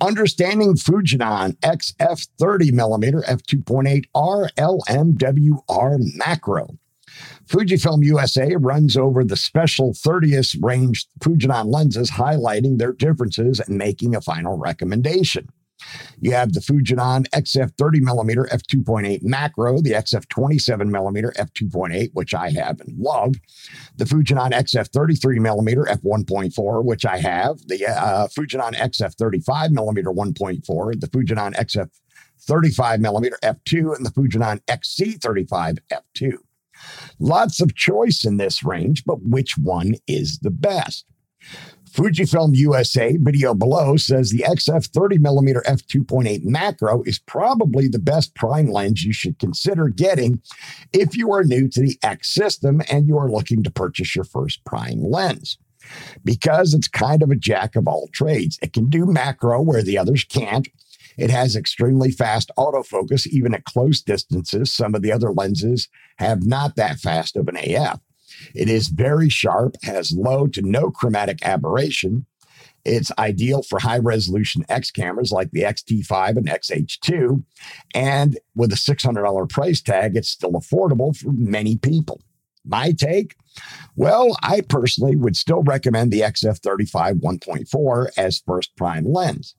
Understanding 0.00 0.74
Fujinon 0.74 1.56
XF30 1.60 2.72
millimeter 2.72 3.22
f2.8 3.22 4.04
RLMWR 4.14 5.98
macro. 6.16 6.78
Fujifilm 7.46 8.04
USA 8.04 8.54
runs 8.56 8.96
over 8.96 9.24
the 9.24 9.36
special 9.36 9.92
30th 9.92 10.62
range 10.62 11.06
Fujinon 11.20 11.72
lenses, 11.72 12.10
highlighting 12.10 12.78
their 12.78 12.92
differences 12.92 13.60
and 13.60 13.78
making 13.78 14.14
a 14.14 14.20
final 14.20 14.58
recommendation. 14.58 15.48
You 16.20 16.32
have 16.32 16.52
the 16.52 16.60
Fujinon 16.60 17.28
XF 17.30 17.72
30 17.78 18.00
millimeter 18.00 18.48
f2.8 18.52 19.22
macro, 19.22 19.80
the 19.80 19.92
XF 19.92 20.28
27 20.28 20.90
millimeter 20.90 21.32
f2.8, 21.36 22.10
which 22.12 22.34
I 22.34 22.50
have 22.50 22.80
and 22.80 22.98
love, 22.98 23.36
the 23.96 24.04
Fujinon 24.04 24.52
XF 24.52 24.88
33 24.88 25.38
millimeter 25.38 25.84
f1.4, 25.84 26.84
which 26.84 27.06
I 27.06 27.18
have, 27.18 27.58
the 27.66 27.86
uh, 27.86 28.28
Fujinon 28.28 28.74
XF 28.74 29.14
35 29.14 29.70
millimeter 29.72 30.10
1.4, 30.10 31.00
the 31.00 31.08
Fujinon 31.08 31.54
XF 31.54 31.90
35 32.40 33.00
millimeter 33.00 33.38
f2, 33.42 33.96
and 33.96 34.04
the 34.04 34.10
Fujinon 34.10 34.60
XC35 34.66 35.78
f2. 35.92 36.32
Lots 37.18 37.60
of 37.60 37.74
choice 37.74 38.24
in 38.24 38.36
this 38.36 38.62
range, 38.62 39.04
but 39.04 39.22
which 39.22 39.58
one 39.58 39.94
is 40.06 40.38
the 40.40 40.50
best? 40.50 41.04
Fujifilm 41.88 42.54
USA 42.54 43.16
video 43.16 43.54
below 43.54 43.96
says 43.96 44.30
the 44.30 44.44
XF 44.46 44.88
30mm 44.90 45.62
f2.8 45.64 46.44
macro 46.44 47.02
is 47.02 47.18
probably 47.18 47.88
the 47.88 47.98
best 47.98 48.34
prime 48.34 48.68
lens 48.68 49.04
you 49.04 49.12
should 49.12 49.38
consider 49.38 49.88
getting 49.88 50.42
if 50.92 51.16
you 51.16 51.32
are 51.32 51.44
new 51.44 51.68
to 51.68 51.80
the 51.80 51.98
X 52.02 52.32
system 52.32 52.80
and 52.90 53.08
you 53.08 53.18
are 53.18 53.30
looking 53.30 53.62
to 53.62 53.70
purchase 53.70 54.14
your 54.14 54.24
first 54.24 54.64
prime 54.64 55.02
lens. 55.02 55.58
Because 56.24 56.74
it's 56.74 56.88
kind 56.88 57.22
of 57.22 57.30
a 57.30 57.36
jack 57.36 57.74
of 57.74 57.88
all 57.88 58.08
trades. 58.12 58.58
It 58.60 58.72
can 58.72 58.90
do 58.90 59.06
macro 59.06 59.62
where 59.62 59.82
the 59.82 59.96
others 59.96 60.24
can't. 60.24 60.68
It 61.16 61.30
has 61.30 61.56
extremely 61.56 62.10
fast 62.10 62.50
autofocus, 62.56 63.26
even 63.26 63.54
at 63.54 63.64
close 63.64 64.00
distances. 64.00 64.72
Some 64.72 64.94
of 64.94 65.02
the 65.02 65.12
other 65.12 65.32
lenses 65.32 65.88
have 66.18 66.46
not 66.46 66.76
that 66.76 67.00
fast 67.00 67.36
of 67.36 67.48
an 67.48 67.56
AF. 67.56 68.00
It 68.54 68.68
is 68.68 68.88
very 68.88 69.28
sharp, 69.28 69.76
has 69.82 70.12
low 70.12 70.46
to 70.48 70.62
no 70.62 70.90
chromatic 70.90 71.44
aberration. 71.44 72.26
It's 72.84 73.12
ideal 73.18 73.62
for 73.62 73.78
high 73.78 73.98
resolution 73.98 74.64
X 74.68 74.90
cameras 74.90 75.32
like 75.32 75.50
the 75.50 75.62
XT5 75.62 76.36
and 76.36 76.48
XH2. 76.48 77.42
And 77.94 78.38
with 78.54 78.72
a 78.72 78.76
$600 78.76 79.48
price 79.50 79.80
tag, 79.82 80.16
it's 80.16 80.28
still 80.28 80.52
affordable 80.52 81.16
for 81.16 81.32
many 81.32 81.76
people. 81.76 82.22
My 82.64 82.92
take? 82.92 83.34
Well, 83.96 84.36
I 84.42 84.60
personally 84.60 85.16
would 85.16 85.36
still 85.36 85.62
recommend 85.62 86.12
the 86.12 86.20
XF35 86.20 87.20
1.4 87.20 88.08
as 88.16 88.42
first 88.46 88.76
prime 88.76 89.04
lens. 89.04 89.54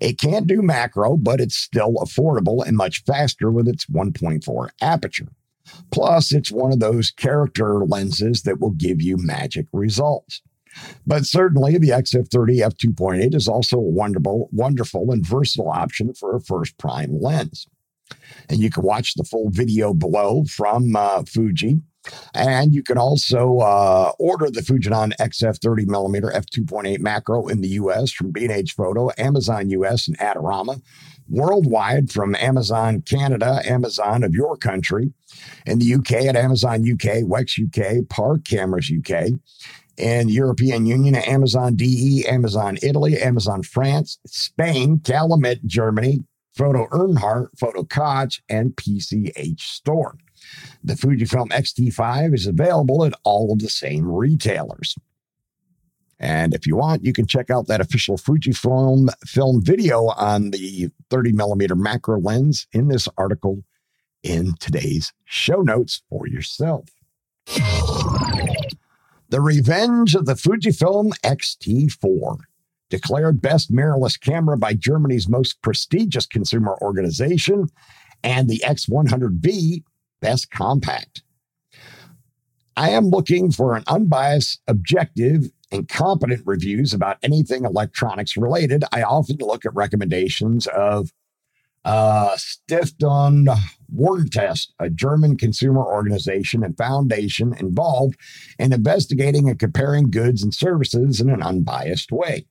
It 0.00 0.18
can't 0.18 0.46
do 0.46 0.62
macro, 0.62 1.16
but 1.16 1.40
it's 1.40 1.56
still 1.56 1.94
affordable 1.94 2.66
and 2.66 2.76
much 2.76 3.04
faster 3.04 3.50
with 3.50 3.68
its 3.68 3.86
1.4 3.86 4.68
aperture. 4.80 5.28
Plus, 5.90 6.32
it's 6.32 6.52
one 6.52 6.72
of 6.72 6.80
those 6.80 7.10
character 7.10 7.84
lenses 7.84 8.42
that 8.42 8.60
will 8.60 8.72
give 8.72 9.02
you 9.02 9.16
magic 9.18 9.66
results. 9.72 10.42
But 11.06 11.24
certainly, 11.24 11.78
the 11.78 11.90
XF30 11.90 12.58
f2.8 12.58 13.34
is 13.34 13.48
also 13.48 13.78
a 13.78 13.80
wonderful, 13.80 14.48
wonderful, 14.52 15.10
and 15.10 15.24
versatile 15.24 15.70
option 15.70 16.12
for 16.14 16.36
a 16.36 16.40
first 16.40 16.76
prime 16.78 17.18
lens. 17.20 17.66
And 18.48 18.60
you 18.60 18.70
can 18.70 18.82
watch 18.82 19.14
the 19.14 19.24
full 19.24 19.50
video 19.50 19.94
below 19.94 20.44
from 20.44 20.94
uh, 20.94 21.22
Fuji. 21.24 21.80
And 22.34 22.72
you 22.72 22.84
can 22.84 22.98
also 22.98 23.58
uh, 23.58 24.12
order 24.18 24.48
the 24.48 24.60
Fujinon 24.60 25.12
XF30 25.16 25.86
millimeter 25.86 26.28
f2.8 26.28 27.00
macro 27.00 27.48
in 27.48 27.62
the 27.62 27.68
US 27.70 28.12
from 28.12 28.30
B&H 28.30 28.72
Photo, 28.72 29.10
Amazon 29.18 29.70
US, 29.70 30.06
and 30.06 30.16
Adorama 30.18 30.80
worldwide 31.28 32.10
from 32.10 32.34
Amazon 32.36 33.02
Canada, 33.02 33.60
Amazon 33.64 34.22
of 34.22 34.34
your 34.34 34.56
country, 34.56 35.12
in 35.66 35.78
the 35.78 35.94
UK 35.94 36.12
at 36.26 36.36
Amazon 36.36 36.80
UK, 36.80 37.24
Wex 37.24 37.58
UK, 37.58 38.08
Park 38.08 38.44
Cameras 38.44 38.90
UK, 38.90 39.30
and 39.98 40.30
European 40.30 40.86
Union 40.86 41.14
at 41.14 41.26
Amazon 41.26 41.74
DE, 41.74 42.24
Amazon 42.28 42.78
Italy, 42.82 43.16
Amazon 43.18 43.62
France, 43.62 44.18
Spain, 44.26 45.00
Calumet 45.00 45.64
Germany, 45.66 46.20
Photo 46.54 46.86
Erhardt, 46.88 47.48
Photo 47.58 47.84
Koch, 47.84 48.40
and 48.48 48.74
PCH 48.76 49.60
Store. 49.60 50.16
The 50.84 50.94
Fujifilm 50.94 51.52
X-T5 51.52 52.34
is 52.34 52.46
available 52.46 53.04
at 53.04 53.14
all 53.24 53.52
of 53.52 53.58
the 53.58 53.68
same 53.68 54.06
retailers. 54.06 54.96
And 56.18 56.54
if 56.54 56.66
you 56.66 56.76
want, 56.76 57.04
you 57.04 57.12
can 57.12 57.26
check 57.26 57.50
out 57.50 57.66
that 57.66 57.80
official 57.80 58.16
Fujifilm 58.16 59.10
film 59.26 59.62
video 59.62 60.06
on 60.16 60.50
the 60.50 60.90
30 61.10 61.32
millimeter 61.32 61.74
macro 61.74 62.18
lens 62.18 62.66
in 62.72 62.88
this 62.88 63.06
article 63.18 63.64
in 64.22 64.54
today's 64.58 65.12
show 65.24 65.60
notes 65.60 66.02
for 66.08 66.26
yourself. 66.26 66.88
The 69.28 69.40
Revenge 69.40 70.14
of 70.14 70.26
the 70.26 70.34
Fujifilm 70.34 71.12
X-T4, 71.22 72.38
declared 72.88 73.42
best 73.42 73.72
mirrorless 73.72 74.18
camera 74.18 74.56
by 74.56 74.72
Germany's 74.72 75.28
most 75.28 75.60
prestigious 75.62 76.26
consumer 76.26 76.76
organization, 76.80 77.68
and 78.22 78.48
the 78.48 78.62
X100V, 78.64 79.82
best 80.20 80.50
compact. 80.50 81.22
I 82.76 82.90
am 82.90 83.06
looking 83.06 83.50
for 83.50 83.74
an 83.74 83.84
unbiased, 83.86 84.60
objective, 84.68 85.50
and 85.72 85.88
competent 85.88 86.42
reviews 86.46 86.94
about 86.94 87.18
anything 87.22 87.64
electronics 87.64 88.36
related. 88.36 88.84
I 88.92 89.02
often 89.02 89.36
look 89.40 89.64
at 89.64 89.74
recommendations 89.74 90.66
of 90.68 91.12
uh, 91.84 92.36
Stiftung 92.36 93.46
Warentest, 93.94 94.68
a 94.80 94.90
German 94.90 95.36
consumer 95.36 95.84
organization 95.84 96.64
and 96.64 96.76
foundation 96.76 97.54
involved 97.58 98.18
in 98.58 98.72
investigating 98.72 99.48
and 99.48 99.58
comparing 99.58 100.10
goods 100.10 100.42
and 100.42 100.52
services 100.52 101.20
in 101.20 101.30
an 101.30 101.42
unbiased 101.42 102.10
way. 102.10 102.46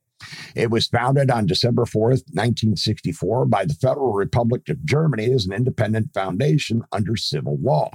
It 0.56 0.72
was 0.72 0.88
founded 0.88 1.30
on 1.30 1.46
December 1.46 1.84
4th, 1.84 2.24
1964, 2.32 3.46
by 3.46 3.66
the 3.66 3.74
Federal 3.74 4.14
Republic 4.14 4.70
of 4.70 4.86
Germany 4.86 5.32
as 5.32 5.46
an 5.46 5.52
independent 5.52 6.14
foundation 6.14 6.84
under 6.94 7.18
civil 7.18 7.58
law. 7.62 7.92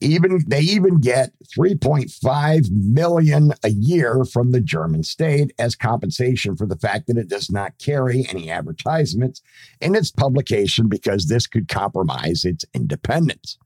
Even 0.00 0.44
they 0.46 0.60
even 0.60 1.00
get 1.00 1.32
3.5 1.56 2.70
million 2.70 3.52
a 3.64 3.70
year 3.70 4.24
from 4.24 4.52
the 4.52 4.60
German 4.60 5.02
state 5.02 5.52
as 5.58 5.74
compensation 5.74 6.56
for 6.56 6.66
the 6.66 6.76
fact 6.76 7.06
that 7.06 7.16
it 7.16 7.28
does 7.28 7.50
not 7.50 7.78
carry 7.78 8.26
any 8.28 8.50
advertisements 8.50 9.40
in 9.80 9.94
its 9.94 10.10
publication 10.10 10.88
because 10.88 11.26
this 11.26 11.46
could 11.46 11.68
compromise 11.68 12.44
its 12.44 12.64
independence. 12.74 13.58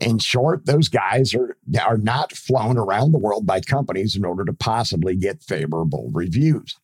In 0.00 0.18
short, 0.18 0.64
those 0.64 0.88
guys 0.88 1.34
are, 1.34 1.56
are 1.84 1.98
not 1.98 2.32
flown 2.32 2.78
around 2.78 3.12
the 3.12 3.18
world 3.18 3.46
by 3.46 3.60
companies 3.60 4.16
in 4.16 4.24
order 4.24 4.44
to 4.44 4.54
possibly 4.54 5.16
get 5.16 5.42
favorable 5.42 6.10
reviews. 6.12 6.76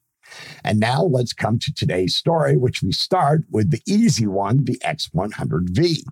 And 0.62 0.79
now 0.81 1.03
let's 1.03 1.33
come 1.33 1.59
to 1.61 1.72
today's 1.72 2.14
story, 2.14 2.57
which 2.57 2.83
we 2.83 2.92
start 2.92 3.44
with 3.51 3.70
the 3.70 3.83
easy 3.87 4.27
one, 4.27 4.64
the 4.64 4.79
X100V. 4.85 6.03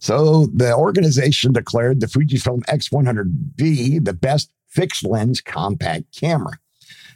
So 0.00 0.46
the 0.54 0.74
organization 0.74 1.52
declared 1.52 2.00
the 2.00 2.06
Fujifilm 2.06 2.62
X100V 2.64 4.04
the 4.04 4.14
best 4.14 4.50
fixed 4.68 5.04
lens 5.04 5.40
compact 5.40 6.16
camera. 6.18 6.58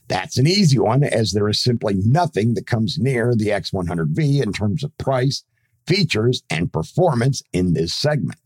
That's 0.08 0.36
an 0.36 0.46
easy 0.46 0.78
one, 0.78 1.02
as 1.02 1.32
there 1.32 1.48
is 1.48 1.62
simply 1.62 1.94
nothing 1.94 2.52
that 2.54 2.66
comes 2.66 2.98
near 2.98 3.34
the 3.34 3.48
X100V 3.48 4.42
in 4.42 4.52
terms 4.52 4.84
of 4.84 4.96
price, 4.98 5.44
features, 5.86 6.42
and 6.50 6.72
performance 6.72 7.42
in 7.54 7.72
this 7.72 7.94
segment. 7.94 8.38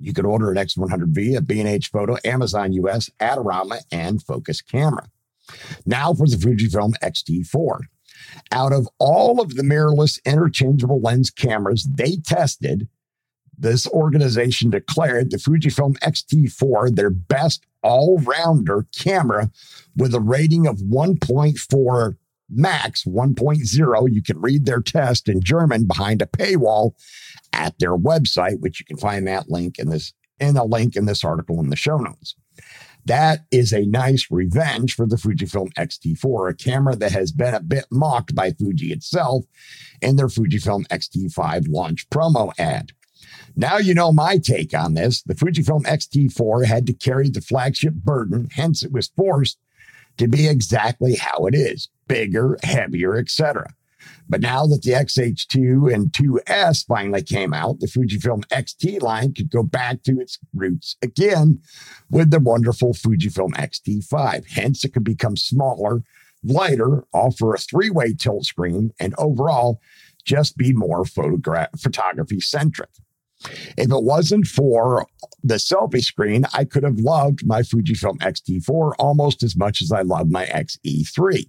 You 0.00 0.12
can 0.12 0.26
order 0.26 0.50
an 0.50 0.56
X100V 0.56 1.36
at 1.36 1.46
B&H 1.46 1.88
Photo, 1.88 2.16
Amazon 2.24 2.72
US, 2.72 3.08
Adorama, 3.20 3.78
and 3.92 4.20
Focus 4.20 4.60
Camera. 4.60 5.08
Now 5.86 6.12
for 6.12 6.26
the 6.26 6.36
Fujifilm 6.36 6.94
X-T4. 7.02 7.78
Out 8.50 8.72
of 8.72 8.88
all 8.98 9.40
of 9.40 9.54
the 9.54 9.62
mirrorless 9.62 10.18
interchangeable 10.24 11.00
lens 11.00 11.30
cameras 11.30 11.84
they 11.84 12.16
tested, 12.16 12.88
this 13.58 13.86
organization 13.88 14.70
declared 14.70 15.30
the 15.30 15.38
Fujifilm 15.38 15.96
X-T4 16.02 16.94
their 16.94 17.10
best 17.10 17.66
all-rounder 17.82 18.86
camera 18.96 19.50
with 19.96 20.14
a 20.14 20.20
rating 20.20 20.66
of 20.66 20.78
1.4 20.78 22.16
max 22.48 23.04
1.0 23.04 24.12
you 24.12 24.22
can 24.22 24.40
read 24.40 24.66
their 24.66 24.80
test 24.80 25.28
in 25.28 25.40
german 25.40 25.84
behind 25.84 26.22
a 26.22 26.26
paywall 26.26 26.92
at 27.52 27.76
their 27.80 27.96
website 27.96 28.60
which 28.60 28.78
you 28.78 28.86
can 28.86 28.96
find 28.96 29.26
that 29.26 29.50
link 29.50 29.80
in 29.80 29.90
this 29.90 30.12
in 30.38 30.56
a 30.56 30.64
link 30.64 30.96
in 30.96 31.06
this 31.06 31.24
article 31.24 31.60
in 31.60 31.70
the 31.70 31.76
show 31.76 31.96
notes. 31.96 32.34
That 33.04 33.44
is 33.52 33.72
a 33.72 33.86
nice 33.86 34.26
revenge 34.30 34.94
for 34.94 35.06
the 35.06 35.16
Fujifilm 35.16 35.70
X-T4, 35.76 36.50
a 36.50 36.54
camera 36.54 36.96
that 36.96 37.12
has 37.12 37.30
been 37.30 37.54
a 37.54 37.60
bit 37.60 37.86
mocked 37.90 38.34
by 38.34 38.50
Fuji 38.50 38.92
itself 38.92 39.44
in 40.02 40.16
their 40.16 40.26
Fujifilm 40.26 40.84
X-T5 40.90 41.68
launch 41.68 42.08
promo 42.10 42.52
ad. 42.58 42.92
Now 43.56 43.78
you 43.78 43.94
know 43.94 44.12
my 44.12 44.36
take 44.36 44.74
on 44.74 44.94
this. 44.94 45.22
The 45.22 45.34
Fujifilm 45.34 45.86
X-T4 45.86 46.66
had 46.66 46.86
to 46.86 46.92
carry 46.92 47.30
the 47.30 47.40
flagship 47.40 47.94
burden, 47.94 48.48
hence 48.52 48.82
it 48.82 48.92
was 48.92 49.08
forced 49.16 49.58
to 50.18 50.28
be 50.28 50.46
exactly 50.46 51.14
how 51.16 51.46
it 51.46 51.54
is 51.54 51.88
bigger, 52.06 52.58
heavier, 52.62 53.16
etc. 53.16 53.74
But 54.28 54.40
now 54.40 54.66
that 54.66 54.82
the 54.82 54.92
XH2 54.92 55.92
and 55.92 56.12
2S 56.12 56.86
finally 56.86 57.22
came 57.22 57.54
out, 57.54 57.80
the 57.80 57.86
Fujifilm 57.86 58.44
XT 58.46 59.00
line 59.02 59.32
could 59.32 59.50
go 59.50 59.62
back 59.62 60.02
to 60.02 60.20
its 60.20 60.38
roots 60.54 60.96
again 61.02 61.60
with 62.10 62.30
the 62.30 62.40
wonderful 62.40 62.92
Fujifilm 62.92 63.54
XT5. 63.54 64.50
Hence, 64.50 64.84
it 64.84 64.92
could 64.92 65.04
become 65.04 65.36
smaller, 65.36 66.02
lighter, 66.44 67.04
offer 67.12 67.54
a 67.54 67.58
three 67.58 67.90
way 67.90 68.14
tilt 68.14 68.44
screen, 68.44 68.92
and 69.00 69.14
overall 69.16 69.80
just 70.24 70.56
be 70.56 70.72
more 70.72 71.04
photogra- 71.04 71.68
photography 71.80 72.40
centric. 72.40 72.90
If 73.76 73.90
it 73.90 74.02
wasn't 74.02 74.46
for 74.46 75.06
the 75.42 75.56
selfie 75.56 76.02
screen, 76.02 76.44
I 76.54 76.64
could 76.64 76.82
have 76.82 76.98
loved 76.98 77.46
my 77.46 77.62
Fujifilm 77.62 78.22
X-T4 78.22 78.92
almost 78.98 79.42
as 79.42 79.56
much 79.56 79.82
as 79.82 79.92
I 79.92 80.02
love 80.02 80.30
my 80.30 80.46
XE3. 80.46 81.48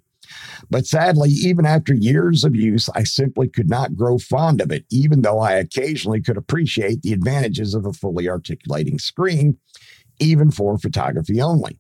But 0.70 0.86
sadly, 0.86 1.30
even 1.30 1.66
after 1.66 1.94
years 1.94 2.44
of 2.44 2.56
use, 2.56 2.90
I 2.90 3.04
simply 3.04 3.48
could 3.48 3.70
not 3.70 3.96
grow 3.96 4.18
fond 4.18 4.62
of 4.62 4.72
it, 4.72 4.86
even 4.90 5.22
though 5.22 5.40
I 5.40 5.54
occasionally 5.54 6.22
could 6.22 6.38
appreciate 6.38 7.02
the 7.02 7.14
advantages 7.14 7.74
of 7.74 7.86
a 7.86 7.94
fully 7.94 8.28
articulating 8.28 9.00
screen, 9.00 9.58
even 10.20 10.52
for 10.52 10.78
photography 10.78 11.42
only. 11.42 11.80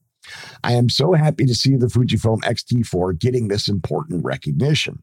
I 0.63 0.73
am 0.73 0.89
so 0.89 1.13
happy 1.13 1.45
to 1.45 1.55
see 1.55 1.75
the 1.75 1.87
Fujifilm 1.87 2.45
X-T4 2.45 3.19
getting 3.19 3.47
this 3.47 3.67
important 3.67 4.23
recognition. 4.23 5.01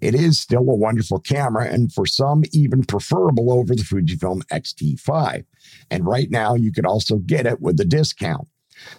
It 0.00 0.14
is 0.14 0.40
still 0.40 0.68
a 0.70 0.74
wonderful 0.74 1.18
camera, 1.18 1.66
and 1.66 1.92
for 1.92 2.06
some, 2.06 2.42
even 2.52 2.84
preferable 2.84 3.52
over 3.52 3.74
the 3.74 3.82
Fujifilm 3.82 4.42
X-T5. 4.50 5.44
And 5.90 6.06
right 6.06 6.30
now, 6.30 6.54
you 6.54 6.72
could 6.72 6.86
also 6.86 7.16
get 7.16 7.46
it 7.46 7.60
with 7.60 7.80
a 7.80 7.84
discount. 7.84 8.48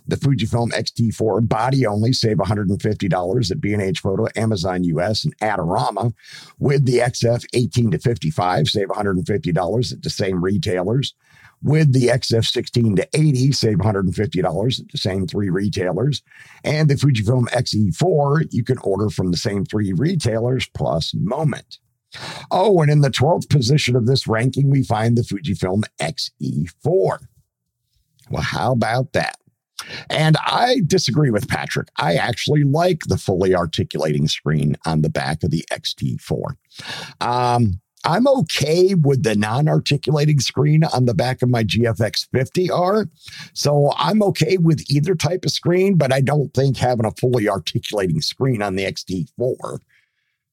The 0.08 0.16
Fujifilm 0.16 0.74
X-T4 0.74 1.48
body 1.48 1.86
only 1.86 2.14
save 2.14 2.38
$150 2.38 3.52
at 3.52 3.62
B&H 3.62 4.00
Photo, 4.00 4.28
Amazon 4.36 4.84
US, 4.86 5.26
and 5.26 5.38
Adorama. 5.40 6.14
With 6.60 6.86
the 6.86 7.00
XF 7.00 7.46
18 7.54 7.92
to 7.92 8.00
55, 8.00 8.68
save 8.68 8.88
$150 8.88 9.94
at 9.94 10.02
the 10.02 10.10
same 10.10 10.44
retailers. 10.44 11.16
With 11.64 11.94
the 11.94 12.08
XF 12.08 12.46
16 12.46 12.98
to 12.98 13.08
80, 13.14 13.52
save 13.54 13.78
$150 13.78 14.80
at 14.80 14.92
the 14.92 14.98
same 14.98 15.28
three 15.28 15.50
retailers. 15.50 16.22
And 16.64 16.90
the 16.90 16.96
Fujifilm 16.96 17.48
XE4, 17.50 18.48
you 18.52 18.64
can 18.64 18.78
order 18.80 19.10
from 19.10 19.32
the 19.32 19.38
same 19.38 19.64
three 19.66 19.94
retailers 19.94 20.68
plus 20.76 21.14
Moment. 21.14 21.80
Oh, 22.52 22.82
and 22.82 22.92
in 22.92 23.02
the 23.02 23.10
12th 23.10 23.50
position 23.50 23.96
of 23.96 24.06
this 24.06 24.28
ranking, 24.28 24.70
we 24.70 24.84
find 24.84 25.18
the 25.18 25.22
Fujifilm 25.22 25.84
XE4. 26.00 27.18
Well, 28.30 28.42
how 28.42 28.72
about 28.74 29.14
that? 29.14 29.38
And 30.10 30.38
I 30.46 30.82
disagree 30.88 31.30
with 31.30 31.48
Patrick. 31.48 31.90
I 31.98 32.16
actually 32.16 32.64
like 32.64 33.02
the 33.08 33.18
fully 33.18 33.54
articulating 33.56 34.28
screen 34.28 34.78
on 34.86 35.02
the 35.02 35.10
back 35.10 35.44
of 35.44 35.52
the 35.52 35.66
XT4. 35.72 36.56
Um, 37.20 37.82
I'm 38.06 38.28
okay 38.28 38.96
with 38.96 39.24
the 39.24 39.36
non 39.36 39.68
articulating 39.68 40.40
screen 40.40 40.84
on 40.84 41.06
the 41.06 41.14
back 41.14 41.42
of 41.42 41.50
my 41.50 41.64
GFX 41.64 42.28
50R. 42.30 43.10
So 43.54 43.94
I'm 43.98 44.22
okay 44.24 44.58
with 44.58 44.84
either 44.90 45.16
type 45.16 45.46
of 45.46 45.52
screen, 45.52 45.96
but 45.96 46.12
I 46.12 46.22
don't 46.22 46.54
think 46.54 46.78
having 46.78 47.06
a 47.06 47.12
fully 47.12 47.48
articulating 47.48 48.22
screen 48.22 48.62
on 48.62 48.76
the 48.76 48.84
XT4 48.84 49.80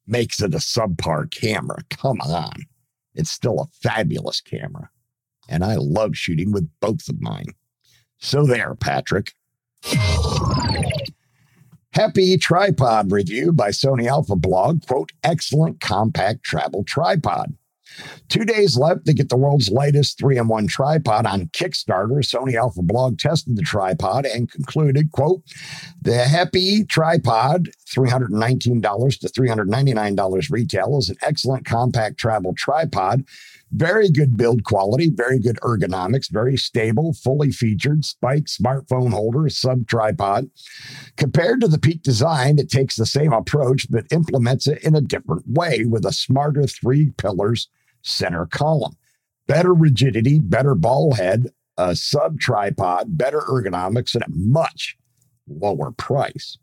makes 0.07 0.41
it 0.41 0.55
a 0.55 0.59
subpar 0.59 1.31
camera. 1.31 1.83
Come 1.91 2.21
on. 2.21 2.67
It's 3.15 3.31
still 3.31 3.61
a 3.61 3.67
fabulous 3.83 4.41
camera. 4.41 4.91
And 5.49 5.65
I 5.65 5.77
love 5.77 6.17
shooting 6.17 6.53
with 6.53 6.69
both 6.81 7.09
of 7.09 7.21
mine. 7.21 7.55
So 8.19 8.45
there, 8.45 8.75
Patrick. 8.75 9.35
Heipi 11.95 12.41
Tripod 12.41 13.11
Review 13.11 13.53
by 13.53 13.71
Sony 13.71 14.07
Alpha 14.07 14.37
Blog. 14.37 14.87
Quote, 14.87 15.11
excellent 15.25 15.81
compact 15.81 16.45
travel 16.45 16.85
tripod. 16.85 17.55
Two 18.29 18.45
days 18.45 18.79
left 18.79 19.05
to 19.07 19.13
get 19.13 19.29
the 19.29 19.37
world's 19.37 19.69
latest 19.69 20.17
3 20.19 20.39
in 20.39 20.47
1 20.47 20.69
tripod 20.69 21.27
on 21.27 21.47
Kickstarter. 21.49 22.23
Sony 22.23 22.55
Alpha 22.55 22.83
Blog 22.83 23.19
tested 23.19 23.57
the 23.57 23.63
tripod 23.63 24.25
and 24.25 24.51
concluded, 24.51 25.11
quote, 25.11 25.43
the 26.01 26.25
Heipi 26.29 26.89
tripod, 26.89 27.71
$319 27.89 29.19
to 29.19 29.29
$399 29.29 30.51
retail, 30.51 30.99
is 30.99 31.11
an 31.11 31.17
excellent 31.23 31.65
compact 31.65 32.19
travel 32.19 32.55
tripod 32.57 33.25
very 33.73 34.11
good 34.11 34.37
build 34.37 34.65
quality, 34.65 35.09
very 35.09 35.39
good 35.39 35.59
ergonomics, 35.63 36.31
very 36.31 36.57
stable, 36.57 37.13
fully 37.13 37.53
featured 37.53 38.05
spike 38.05 38.45
smartphone 38.45 39.11
holder, 39.11 39.49
sub 39.49 39.87
tripod. 39.87 40.51
Compared 41.17 41.61
to 41.61 41.69
the 41.69 41.79
Peak 41.79 42.03
design, 42.03 42.59
it 42.59 42.71
takes 42.71 42.97
the 42.97 43.07
same 43.07 43.33
approach 43.33 43.87
but 43.91 44.11
implements 44.11 44.67
it 44.67 44.83
in 44.83 44.95
a 44.95 45.01
different 45.01 45.45
way 45.47 45.85
with 45.85 46.05
a 46.05 46.13
smarter 46.13 46.67
three 46.67 47.11
pillars 47.17 47.69
center 48.03 48.47
column. 48.47 48.97
Better 49.47 49.75
rigidity, 49.75 50.41
better 50.41 50.75
ball 50.75 51.15
head, 51.15 51.49
a 51.77 51.95
sub 51.97 52.41
tripod, 52.41 53.17
better 53.17 53.41
ergonomics, 53.41 54.15
and 54.15 54.25
a 54.25 54.31
much 54.31 54.97
lower 55.49 55.91
price 55.91 56.59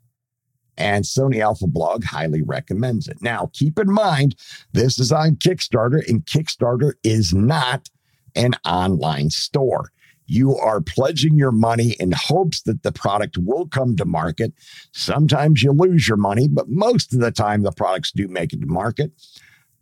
and 0.78 1.04
Sony 1.04 1.42
Alpha 1.42 1.66
Blog 1.66 2.04
highly 2.04 2.40
recommends 2.40 3.08
it. 3.08 3.20
Now, 3.20 3.50
keep 3.52 3.78
in 3.78 3.92
mind, 3.92 4.36
this 4.72 4.98
is 4.98 5.12
on 5.12 5.34
Kickstarter, 5.34 6.08
and 6.08 6.24
Kickstarter 6.24 6.94
is 7.02 7.34
not 7.34 7.90
an 8.34 8.52
online 8.64 9.30
store. 9.30 9.90
You 10.26 10.56
are 10.56 10.80
pledging 10.80 11.36
your 11.36 11.50
money 11.50 11.96
in 11.98 12.12
hopes 12.12 12.62
that 12.62 12.82
the 12.82 12.92
product 12.92 13.36
will 13.38 13.66
come 13.66 13.96
to 13.96 14.04
market. 14.04 14.52
Sometimes 14.92 15.62
you 15.62 15.72
lose 15.72 16.06
your 16.06 16.18
money, 16.18 16.46
but 16.48 16.68
most 16.68 17.12
of 17.12 17.20
the 17.20 17.32
time 17.32 17.62
the 17.62 17.72
products 17.72 18.12
do 18.12 18.28
make 18.28 18.52
it 18.52 18.60
to 18.60 18.66
market. 18.66 19.10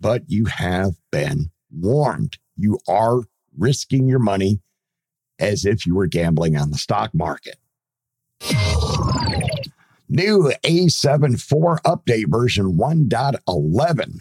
But 0.01 0.23
you 0.29 0.47
have 0.47 0.95
been 1.11 1.51
warned. 1.71 2.39
You 2.57 2.79
are 2.89 3.23
risking 3.59 4.09
your 4.09 4.19
money 4.19 4.61
as 5.39 5.67
if 5.67 5.85
you 5.85 5.95
were 5.95 6.07
gambling 6.07 6.57
on 6.57 6.71
the 6.71 6.79
stock 6.79 7.11
market. 7.13 7.57
New 10.09 10.53
A7 10.65 11.35
IV 11.35 11.83
update 11.83 12.31
version 12.31 12.77
1.11. 12.79 14.21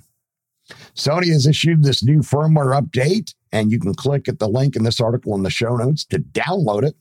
Sony 0.95 1.27
has 1.27 1.45
issued 1.45 1.83
this 1.83 2.03
new 2.03 2.19
firmware 2.19 2.79
update, 2.79 3.35
and 3.51 3.71
you 3.71 3.79
can 3.79 3.93
click 3.93 4.27
at 4.27 4.39
the 4.39 4.47
link 4.47 4.75
in 4.75 4.83
this 4.83 4.99
article 4.99 5.35
in 5.35 5.43
the 5.43 5.49
show 5.49 5.75
notes 5.75 6.03
to 6.05 6.19
download 6.19 6.83
it. 6.83 6.95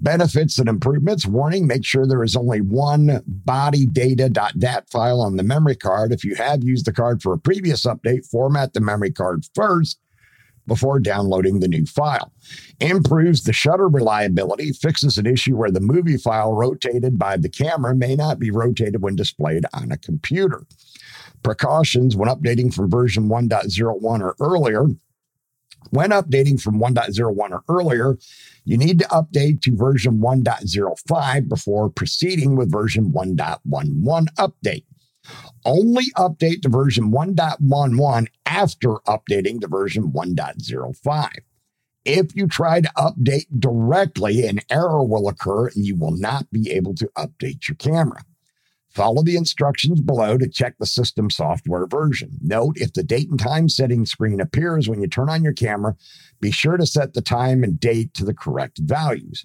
Benefits 0.00 0.58
and 0.58 0.68
improvements. 0.68 1.24
Warning 1.26 1.66
make 1.66 1.84
sure 1.84 2.06
there 2.06 2.22
is 2.22 2.36
only 2.36 2.60
one 2.60 3.22
body 3.26 3.86
data.dat 3.86 4.90
file 4.90 5.22
on 5.22 5.36
the 5.36 5.42
memory 5.42 5.76
card. 5.76 6.12
If 6.12 6.24
you 6.24 6.34
have 6.34 6.62
used 6.62 6.84
the 6.84 6.92
card 6.92 7.22
for 7.22 7.32
a 7.32 7.38
previous 7.38 7.84
update, 7.86 8.26
format 8.26 8.74
the 8.74 8.80
memory 8.80 9.12
card 9.12 9.46
first 9.54 9.98
before 10.66 10.98
downloading 10.98 11.60
the 11.60 11.68
new 11.68 11.86
file. 11.86 12.32
Improves 12.80 13.44
the 13.44 13.52
shutter 13.52 13.88
reliability, 13.88 14.72
fixes 14.72 15.18
an 15.18 15.26
issue 15.26 15.56
where 15.56 15.70
the 15.70 15.80
movie 15.80 16.16
file 16.16 16.52
rotated 16.52 17.18
by 17.18 17.36
the 17.36 17.48
camera 17.48 17.94
may 17.94 18.16
not 18.16 18.38
be 18.38 18.50
rotated 18.50 19.02
when 19.02 19.16
displayed 19.16 19.64
on 19.72 19.92
a 19.92 19.96
computer. 19.96 20.66
Precautions 21.42 22.16
when 22.16 22.28
updating 22.28 22.74
from 22.74 22.90
version 22.90 23.28
1.01 23.28 24.20
or 24.20 24.34
earlier. 24.40 24.86
When 25.90 26.10
updating 26.10 26.60
from 26.60 26.80
1.01 26.80 27.50
or 27.50 27.62
earlier, 27.68 28.18
you 28.64 28.76
need 28.76 28.98
to 28.98 29.04
update 29.06 29.60
to 29.62 29.76
version 29.76 30.18
1.05 30.18 31.48
before 31.48 31.88
proceeding 31.90 32.56
with 32.56 32.72
version 32.72 33.12
1.11 33.12 34.26
update. 34.36 34.84
Only 35.66 36.04
update 36.16 36.62
to 36.62 36.68
version 36.68 37.10
1.11 37.10 38.28
after 38.46 38.88
updating 39.08 39.60
to 39.60 39.66
version 39.66 40.12
1.05. 40.12 41.30
If 42.04 42.36
you 42.36 42.46
try 42.46 42.80
to 42.80 42.92
update 42.96 43.46
directly, 43.58 44.46
an 44.46 44.60
error 44.70 45.02
will 45.02 45.28
occur 45.28 45.66
and 45.66 45.84
you 45.84 45.96
will 45.96 46.16
not 46.16 46.48
be 46.52 46.70
able 46.70 46.94
to 46.94 47.10
update 47.18 47.68
your 47.68 47.74
camera. 47.74 48.22
Follow 48.90 49.24
the 49.24 49.36
instructions 49.36 50.00
below 50.00 50.38
to 50.38 50.48
check 50.48 50.76
the 50.78 50.86
system 50.86 51.30
software 51.30 51.88
version. 51.88 52.38
Note 52.40 52.76
if 52.76 52.92
the 52.92 53.02
date 53.02 53.28
and 53.28 53.40
time 53.40 53.68
setting 53.68 54.06
screen 54.06 54.40
appears 54.40 54.88
when 54.88 55.02
you 55.02 55.08
turn 55.08 55.28
on 55.28 55.42
your 55.42 55.52
camera, 55.52 55.96
be 56.40 56.52
sure 56.52 56.76
to 56.76 56.86
set 56.86 57.12
the 57.12 57.20
time 57.20 57.64
and 57.64 57.80
date 57.80 58.14
to 58.14 58.24
the 58.24 58.32
correct 58.32 58.78
values. 58.78 59.44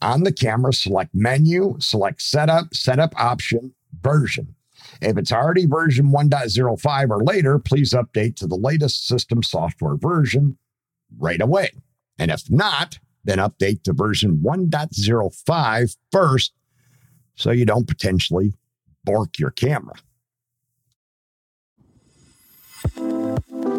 On 0.00 0.22
the 0.24 0.32
camera, 0.32 0.72
select 0.72 1.14
Menu, 1.14 1.76
select 1.78 2.22
Setup, 2.22 2.74
Setup 2.74 3.12
Option, 3.20 3.74
Version. 4.00 4.54
If 5.00 5.16
it's 5.16 5.32
already 5.32 5.66
version 5.66 6.10
1.05 6.10 7.10
or 7.10 7.22
later, 7.22 7.58
please 7.58 7.92
update 7.92 8.36
to 8.36 8.46
the 8.46 8.56
latest 8.56 9.06
system 9.06 9.42
software 9.42 9.96
version 9.96 10.58
right 11.18 11.40
away. 11.40 11.70
And 12.18 12.30
if 12.30 12.50
not, 12.50 12.98
then 13.24 13.38
update 13.38 13.82
to 13.84 13.92
version 13.92 14.38
1.05 14.44 15.96
first 16.10 16.52
so 17.34 17.50
you 17.50 17.64
don't 17.64 17.86
potentially 17.86 18.54
bork 19.04 19.38
your 19.38 19.50
camera. 19.50 19.94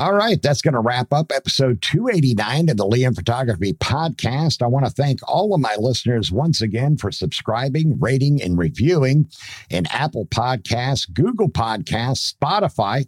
All 0.00 0.14
right, 0.14 0.40
that's 0.40 0.62
going 0.62 0.72
to 0.72 0.80
wrap 0.80 1.12
up 1.12 1.30
episode 1.30 1.82
289 1.82 2.70
of 2.70 2.78
the 2.78 2.86
Liam 2.86 3.14
Photography 3.14 3.74
Podcast. 3.74 4.62
I 4.62 4.66
want 4.66 4.86
to 4.86 4.90
thank 4.90 5.20
all 5.28 5.52
of 5.52 5.60
my 5.60 5.76
listeners 5.78 6.32
once 6.32 6.62
again 6.62 6.96
for 6.96 7.12
subscribing, 7.12 8.00
rating, 8.00 8.40
and 8.40 8.56
reviewing 8.56 9.30
in 9.68 9.84
Apple 9.88 10.24
Podcasts, 10.24 11.12
Google 11.12 11.50
Podcasts, 11.50 12.34
Spotify, 12.34 13.04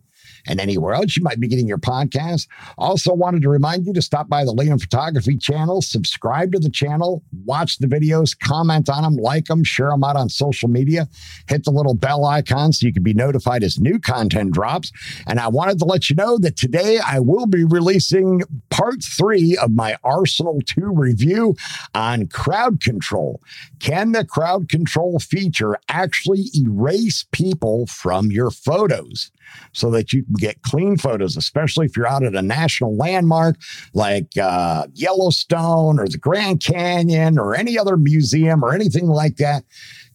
and 0.47 0.61
anywhere 0.61 0.95
else 0.95 1.17
you 1.17 1.23
might 1.23 1.41
be 1.41 1.49
getting 1.49 1.67
your 1.67 1.79
podcast. 1.79 2.47
Also, 2.79 3.13
wanted 3.13 3.43
to 3.43 3.49
remind 3.49 3.87
you 3.87 3.93
to 3.93 4.03
stop 4.03 4.29
by 4.29 4.45
the 4.45 4.53
Liam 4.53 4.81
Photography 4.81 5.37
channel, 5.37 5.83
subscribe 5.83 6.53
to 6.53 6.59
the 6.59 6.71
channel, 6.71 7.23
watch 7.45 7.79
the 7.79 7.87
videos, 7.87 8.39
comment 8.39 8.89
on 8.89 9.03
them, 9.03 9.17
like 9.17 9.47
them, 9.47 9.65
share 9.65 9.91
them 9.91 10.05
out 10.05 10.17
on 10.17 10.29
social 10.29 10.69
media, 10.69 11.09
hit 11.49 11.65
the 11.65 11.71
little 11.71 11.95
bell 11.95 12.25
icon 12.25 12.73
so 12.73 12.87
you 12.87 12.93
can 12.93 13.03
be 13.03 13.15
notified 13.15 13.63
as 13.63 13.79
new 13.79 13.99
content 13.99 14.53
drops. 14.53 14.93
And 15.27 15.39
I 15.39 15.49
wanted 15.49 15.79
to 15.81 15.85
let 15.85 16.11
you 16.11 16.17
know 16.17 16.39
that 16.39 16.57
today 16.57 16.99
I 16.99 17.21
will 17.21 17.47
be 17.47 17.65
releasing 17.65 18.43
part 18.71 19.03
three 19.03 19.57
of 19.57 19.71
my 19.73 19.97
Arsenal 20.05 20.61
2 20.65 20.93
review 20.93 21.57
on 21.95 22.27
crowd 22.29 22.81
control. 22.81 23.41
Can 23.79 24.13
the 24.13 24.25
crowd 24.25 24.69
control 24.69 25.19
feature 25.19 25.77
actually 25.89 26.47
erase 26.55 27.25
people 27.33 27.87
from 27.87 28.31
your 28.31 28.51
photos? 28.51 29.31
So 29.73 29.91
that 29.91 30.13
you 30.13 30.25
can 30.25 30.35
get 30.35 30.63
clean 30.63 30.97
photos, 30.97 31.37
especially 31.37 31.87
if 31.87 31.97
you're 31.97 32.07
out 32.07 32.25
at 32.25 32.35
a 32.35 32.43
national 32.43 32.97
landmark 32.97 33.57
like 33.95 34.37
uh, 34.41 34.87
Yellowstone 34.95 35.99
or 35.99 36.07
the 36.07 36.19
Grand 36.19 36.61
Canyon 36.63 37.39
or 37.39 37.55
any 37.55 37.79
other 37.79 37.97
museum 37.97 38.65
or 38.65 38.75
anything 38.75 39.07
like 39.07 39.37
that. 39.37 39.65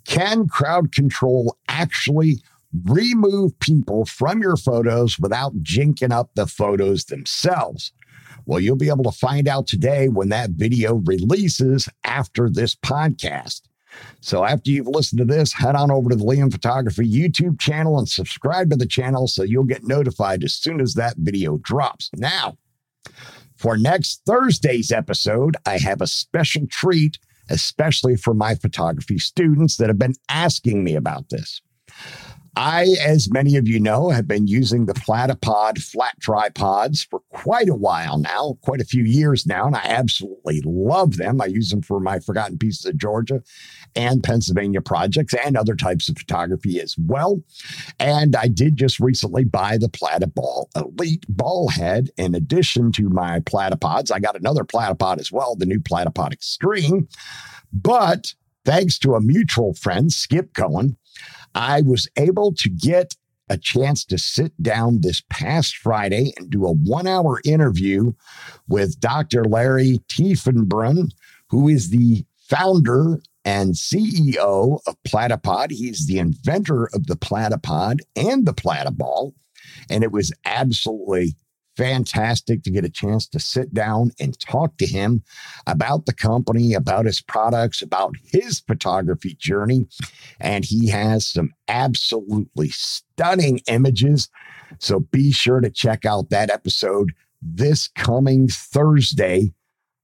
Can 0.05 0.47
crowd 0.47 0.91
control 0.91 1.57
actually 1.67 2.41
remove 2.85 3.57
people 3.59 4.05
from 4.05 4.41
your 4.41 4.57
photos 4.57 5.17
without 5.19 5.53
jinking 5.63 6.11
up 6.11 6.31
the 6.35 6.47
photos 6.47 7.05
themselves? 7.05 7.91
Well, 8.45 8.61
you'll 8.61 8.77
be 8.77 8.89
able 8.89 9.03
to 9.03 9.11
find 9.11 9.47
out 9.47 9.67
today 9.67 10.07
when 10.07 10.29
that 10.29 10.51
video 10.51 10.95
releases 11.05 11.89
after 12.05 12.49
this 12.49 12.75
podcast. 12.75 13.61
So 14.21 14.43
after 14.43 14.71
you've 14.71 14.87
listened 14.87 15.19
to 15.19 15.25
this, 15.25 15.53
head 15.53 15.75
on 15.75 15.91
over 15.91 16.09
to 16.09 16.15
the 16.15 16.23
Liam 16.23 16.51
Photography 16.51 17.09
YouTube 17.09 17.59
channel 17.59 17.97
and 17.97 18.09
subscribe 18.09 18.69
to 18.71 18.75
the 18.75 18.85
channel 18.85 19.27
so 19.27 19.43
you'll 19.43 19.63
get 19.63 19.83
notified 19.83 20.43
as 20.43 20.53
soon 20.53 20.81
as 20.81 20.93
that 20.93 21.15
video 21.17 21.57
drops. 21.57 22.09
Now, 22.15 22.57
for 23.55 23.77
next 23.77 24.21
Thursday's 24.25 24.91
episode, 24.91 25.55
I 25.65 25.77
have 25.79 26.01
a 26.01 26.07
special 26.07 26.67
treat, 26.69 27.17
especially 27.49 28.15
for 28.15 28.33
my 28.33 28.55
photography 28.55 29.17
students 29.17 29.77
that 29.77 29.87
have 29.87 29.99
been 29.99 30.15
asking 30.29 30.83
me 30.83 30.95
about 30.95 31.29
this. 31.29 31.61
I, 32.59 32.95
as 33.05 33.31
many 33.31 33.55
of 33.55 33.67
you 33.67 33.79
know, 33.79 34.09
have 34.09 34.27
been 34.27 34.47
using 34.47 34.87
the 34.87 34.95
Platypod 34.95 35.77
flat 35.79 36.19
tripods 36.19 37.03
for 37.03 37.19
quite 37.29 37.69
a 37.69 37.75
while 37.75 38.17
now, 38.17 38.57
quite 38.63 38.81
a 38.81 38.85
few 38.85 39.03
years 39.03 39.45
now, 39.45 39.67
and 39.67 39.75
I 39.75 39.83
absolutely 39.83 40.63
love 40.65 41.17
them. 41.17 41.39
I 41.39 41.45
use 41.45 41.69
them 41.69 41.83
for 41.83 41.99
my 41.99 42.17
Forgotten 42.17 42.57
Pieces 42.57 42.87
of 42.87 42.97
Georgia 42.97 43.43
and 43.95 44.23
Pennsylvania 44.23 44.81
projects 44.81 45.35
and 45.35 45.55
other 45.55 45.75
types 45.75 46.09
of 46.09 46.17
photography 46.17 46.79
as 46.81 46.95
well. 46.97 47.43
And 47.99 48.35
I 48.35 48.47
did 48.47 48.75
just 48.75 48.99
recently 48.99 49.43
buy 49.43 49.77
the 49.77 49.89
Platypod 49.89 50.65
Elite 50.75 51.27
ball 51.29 51.69
head. 51.69 52.09
In 52.17 52.33
addition 52.33 52.91
to 52.93 53.07
my 53.07 53.39
Platypods, 53.41 54.09
I 54.09 54.19
got 54.19 54.35
another 54.35 54.63
Platypod 54.63 55.19
as 55.19 55.31
well, 55.31 55.55
the 55.55 55.67
new 55.67 55.79
Platypod 55.79 56.33
Extreme. 56.33 57.07
But 57.71 58.33
thanks 58.65 58.97
to 58.99 59.13
a 59.13 59.21
mutual 59.21 59.75
friend, 59.75 60.11
Skip 60.11 60.55
Cohen, 60.55 60.97
I 61.55 61.81
was 61.81 62.07
able 62.17 62.53
to 62.55 62.69
get 62.69 63.15
a 63.49 63.57
chance 63.57 64.03
to 64.05 64.17
sit 64.17 64.51
down 64.61 65.01
this 65.01 65.23
past 65.29 65.77
Friday 65.77 66.33
and 66.37 66.49
do 66.49 66.65
a 66.65 66.73
one 66.73 67.07
hour 67.07 67.41
interview 67.45 68.13
with 68.67 68.99
Dr. 68.99 69.45
Larry 69.45 69.99
Tiefenbrunn, 70.09 71.11
who 71.49 71.67
is 71.69 71.89
the 71.89 72.25
founder 72.49 73.21
and 73.45 73.75
CEO 73.75 74.79
of 74.85 75.01
Platypod. 75.07 75.71
He's 75.71 76.07
the 76.07 76.19
inventor 76.19 76.89
of 76.93 77.07
the 77.07 77.15
Platypod 77.15 77.99
and 78.15 78.45
the 78.45 78.53
Platyball. 78.53 79.33
And 79.89 80.03
it 80.03 80.11
was 80.11 80.33
absolutely 80.43 81.35
fantastic 81.77 82.63
to 82.63 82.71
get 82.71 82.83
a 82.83 82.89
chance 82.89 83.27
to 83.27 83.39
sit 83.39 83.73
down 83.73 84.11
and 84.19 84.39
talk 84.39 84.75
to 84.77 84.85
him 84.85 85.23
about 85.67 86.05
the 86.05 86.13
company, 86.13 86.73
about 86.73 87.05
his 87.05 87.21
products, 87.21 87.81
about 87.81 88.15
his 88.25 88.59
photography 88.59 89.35
journey. 89.35 89.87
And 90.39 90.65
he 90.65 90.89
has 90.89 91.27
some 91.27 91.53
absolutely 91.67 92.69
stunning 92.69 93.61
images. 93.67 94.29
So 94.79 94.99
be 94.99 95.31
sure 95.31 95.61
to 95.61 95.69
check 95.69 96.03
out 96.03 96.31
that 96.31 96.49
episode 96.49 97.13
this 97.41 97.87
coming 97.89 98.47
Thursday 98.47 99.53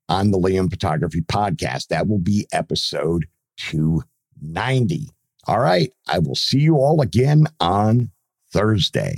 on 0.07 0.31
the 0.31 0.37
Liam 0.37 0.69
Photography 0.69 1.21
Podcast. 1.21 1.87
That 1.87 2.07
will 2.07 2.19
be 2.19 2.47
episode 2.51 3.25
290. 3.57 5.09
All 5.47 5.59
right. 5.59 5.91
I 6.07 6.19
will 6.19 6.35
see 6.35 6.59
you 6.59 6.75
all 6.75 7.01
again 7.01 7.47
on 7.59 8.11
Thursday. 8.51 9.17